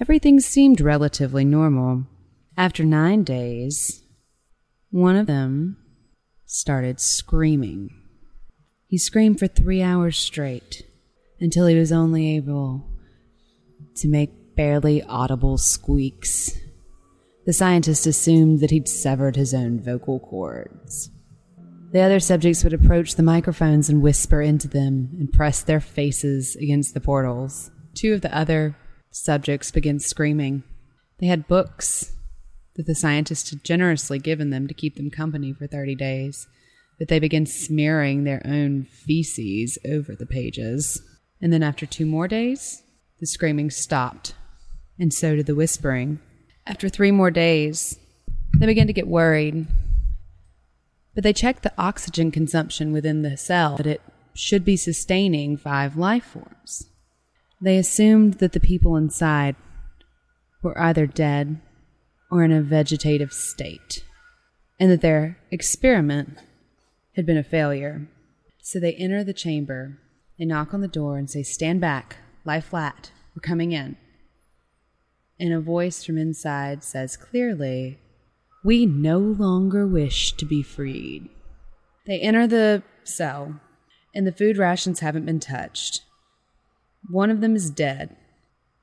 [0.00, 2.04] Everything seemed relatively normal.
[2.56, 4.02] After nine days,
[4.90, 5.78] one of them
[6.44, 7.88] started screaming.
[8.86, 10.86] He screamed for three hours straight
[11.40, 12.86] until he was only able
[13.96, 16.52] to make barely audible squeaks.
[17.46, 21.10] The scientist assumed that he'd severed his own vocal cords.
[21.92, 26.56] The other subjects would approach the microphones and whisper into them and press their faces
[26.56, 27.70] against the portals.
[27.94, 28.74] Two of the other
[29.10, 30.62] subjects began screaming.
[31.18, 32.12] They had books
[32.76, 36.48] that the scientist had generously given them to keep them company for 30 days,
[36.98, 41.02] but they began smearing their own feces over the pages.
[41.42, 42.82] And then after two more days,
[43.20, 44.34] the screaming stopped,
[44.98, 46.20] and so did the whispering.
[46.66, 47.98] After three more days,
[48.58, 49.66] they began to get worried.
[51.14, 54.00] But they checked the oxygen consumption within the cell that it
[54.34, 56.88] should be sustaining five life forms.
[57.60, 59.56] They assumed that the people inside
[60.62, 61.60] were either dead
[62.30, 64.04] or in a vegetative state,
[64.80, 66.38] and that their experiment
[67.14, 68.08] had been a failure.
[68.62, 69.98] So they enter the chamber,
[70.38, 73.96] they knock on the door and say, Stand back, lie flat, we're coming in.
[75.38, 77.98] And a voice from inside says clearly,
[78.64, 81.28] We no longer wish to be freed.
[82.06, 83.60] They enter the cell,
[84.14, 86.02] and the food rations haven't been touched.
[87.10, 88.16] One of them is dead,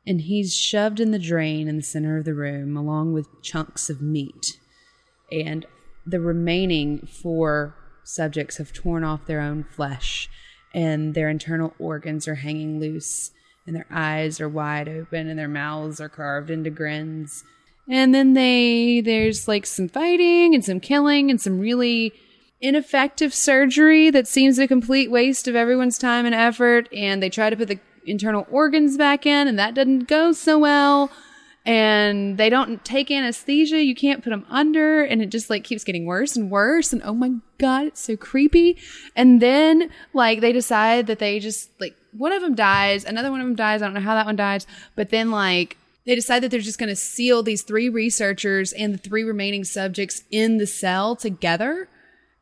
[0.05, 3.89] and he's shoved in the drain in the center of the room along with chunks
[3.89, 4.57] of meat.
[5.31, 5.65] And
[6.05, 10.29] the remaining four subjects have torn off their own flesh,
[10.73, 13.31] and their internal organs are hanging loose
[13.69, 17.43] and their eyes are wide open and their mouths are carved into grins.
[17.89, 22.13] And then they there's like some fighting and some killing and some really
[22.61, 26.87] ineffective surgery that seems a complete waste of everyone's time and effort.
[26.93, 30.59] And they try to put the internal organs back in and that doesn't go so
[30.59, 31.11] well.
[31.65, 33.83] And they don't take anesthesia.
[33.83, 35.03] You can't put them under.
[35.03, 36.93] And it just like keeps getting worse and worse.
[36.93, 38.77] And oh my god it's so creepy.
[39.15, 43.41] And then like they decide that they just like one of them dies, another one
[43.41, 43.81] of them dies.
[43.81, 45.77] I don't know how that one dies, but then like
[46.09, 49.63] they decide that they're just going to seal these three researchers and the three remaining
[49.63, 51.87] subjects in the cell together.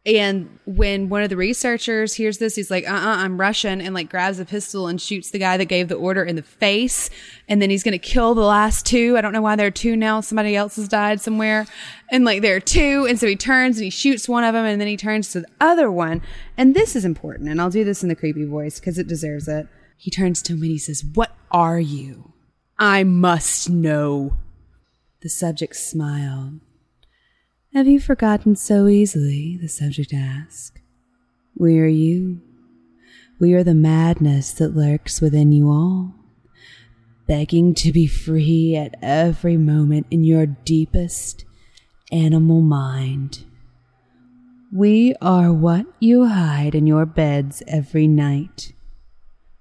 [0.06, 3.38] And when one of the researchers hears this, he's like, uh uh-uh, uh, i am
[3.38, 6.38] Russian, and like grabs a pistol and shoots the guy that gave the order in
[6.38, 7.10] the face.
[7.50, 9.18] And then he's going to kill the last two.
[9.18, 10.22] I don't know why there are two now.
[10.22, 11.68] Somebody else has died somewhere.
[12.10, 13.06] And like there are two.
[13.06, 15.42] And so he turns and he shoots one of them and then he turns to
[15.42, 16.22] the other one.
[16.56, 17.50] And this is important.
[17.50, 19.68] And I'll do this in the creepy voice because it deserves it.
[19.98, 22.32] He turns to him and he says, What are you?
[22.80, 24.38] I must know.
[25.22, 26.60] The subject smiled.
[27.74, 29.58] Have you forgotten so easily?
[29.60, 30.80] the subject asked.
[31.56, 32.40] We are you.
[33.40, 36.14] We are the madness that lurks within you all,
[37.26, 41.46] begging to be free at every moment in your deepest
[42.12, 43.44] animal mind.
[44.72, 48.74] We are what you hide in your beds every night.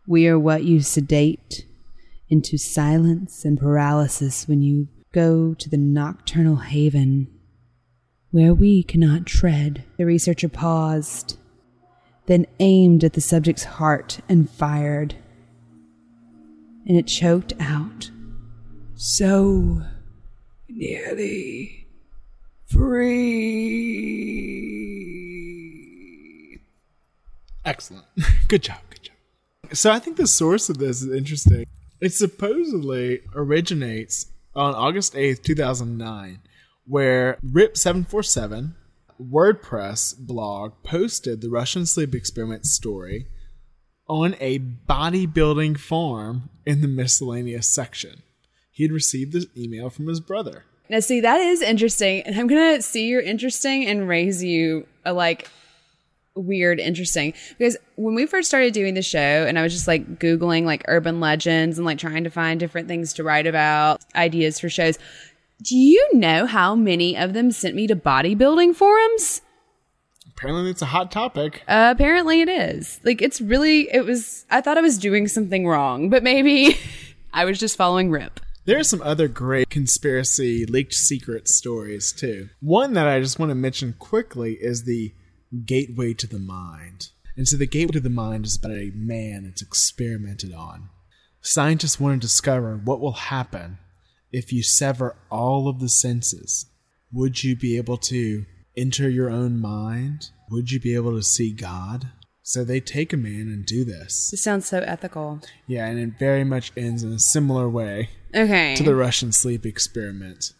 [0.07, 1.67] We are what you sedate
[2.29, 7.29] into silence and paralysis when you go to the nocturnal haven
[8.31, 9.85] where we cannot tread.
[9.97, 11.39] The researcher paused,
[12.27, 15.15] then aimed at the subject's heart and fired.
[16.87, 18.11] And it choked out.
[18.95, 19.83] So
[20.69, 21.87] nearly
[22.67, 23.47] free.
[27.65, 28.05] Excellent.
[28.49, 28.79] Good job.
[28.91, 29.15] Good job.
[29.73, 31.65] So I think the source of this is interesting.
[32.01, 36.41] It supposedly originates on August 8th, 2009
[36.87, 38.75] where RIP747
[39.21, 43.27] WordPress blog posted the Russian sleep experiment story
[44.09, 48.23] on a bodybuilding farm in the miscellaneous section.
[48.71, 52.23] He had received this email from his brother, Now, see, that is interesting.
[52.23, 55.49] And I'm going to see you're interesting and raise you a like
[56.37, 57.35] weird, interesting.
[57.59, 60.85] Because when we first started doing the show and I was just like Googling like
[60.87, 64.99] urban legends and like trying to find different things to write about, ideas for shows,
[65.63, 69.43] do you know how many of them sent me to bodybuilding forums?
[70.37, 71.63] Apparently, it's a hot topic.
[71.67, 73.01] Uh, apparently, it is.
[73.05, 76.77] Like, it's really, it was, I thought I was doing something wrong, but maybe
[77.33, 78.41] I was just following Rip.
[78.67, 82.49] There are some other great conspiracy leaked secret stories too.
[82.61, 85.15] One that I just want to mention quickly is the
[85.65, 87.11] gateway to the mind.
[87.37, 90.89] And so the gateway to the mind is about a man it's experimented on.
[91.43, 93.79] Scientists want to discover what will happen
[94.33, 96.67] if you sever all of the senses.
[97.13, 98.45] Would you be able to
[98.77, 100.31] enter your own mind?
[100.51, 102.09] Would you be able to see God?
[102.43, 104.31] So they take a man and do this.
[104.31, 105.41] This sounds so ethical.
[105.67, 108.75] Yeah, and it very much ends in a similar way Okay.
[108.77, 110.53] to the Russian sleep experiment.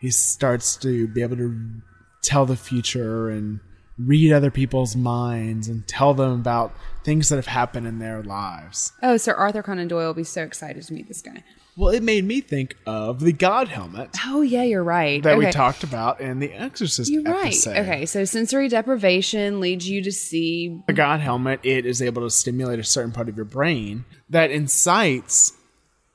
[0.00, 1.82] He starts to be able to
[2.22, 3.60] tell the future and
[3.98, 6.74] read other people's minds and tell them about
[7.04, 8.92] things that have happened in their lives.
[9.02, 11.42] oh, Sir Arthur Conan Doyle will be so excited to meet this guy.
[11.78, 15.22] Well, it made me think of the God helmet Oh, yeah, you're right.
[15.22, 17.54] that we talked about in the Exorcist You're right.
[17.66, 20.82] Okay, so sensory deprivation leads you to see.
[20.86, 24.50] The God helmet, it is able to stimulate a certain part of your brain that
[24.50, 25.52] incites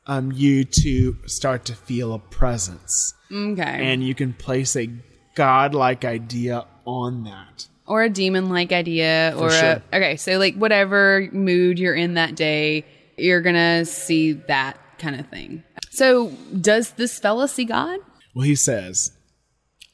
[0.08, 3.14] um, you to start to feel a presence.
[3.32, 3.62] Okay.
[3.64, 4.90] And you can place a
[5.36, 7.68] God-like idea on that.
[7.92, 9.82] Or a demon like idea For or sure.
[9.92, 12.86] a okay so like whatever mood you're in that day
[13.18, 16.30] you're gonna see that kind of thing so
[16.60, 18.00] does this fella see god
[18.34, 19.12] Well, he says,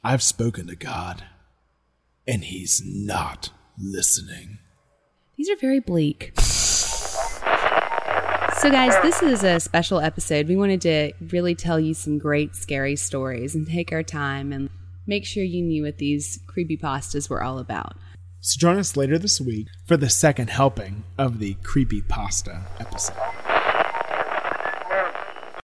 [0.04, 1.24] I've spoken to God,
[2.28, 4.60] and he's not listening.
[5.38, 6.34] these are very bleak
[8.60, 12.56] so guys this is a special episode we wanted to really tell you some great
[12.56, 14.70] scary stories and take our time and
[15.08, 17.98] make sure you knew what these creepy pastas were all about
[18.42, 23.47] So join us later this week for the second helping of the Creepy Pasta episode.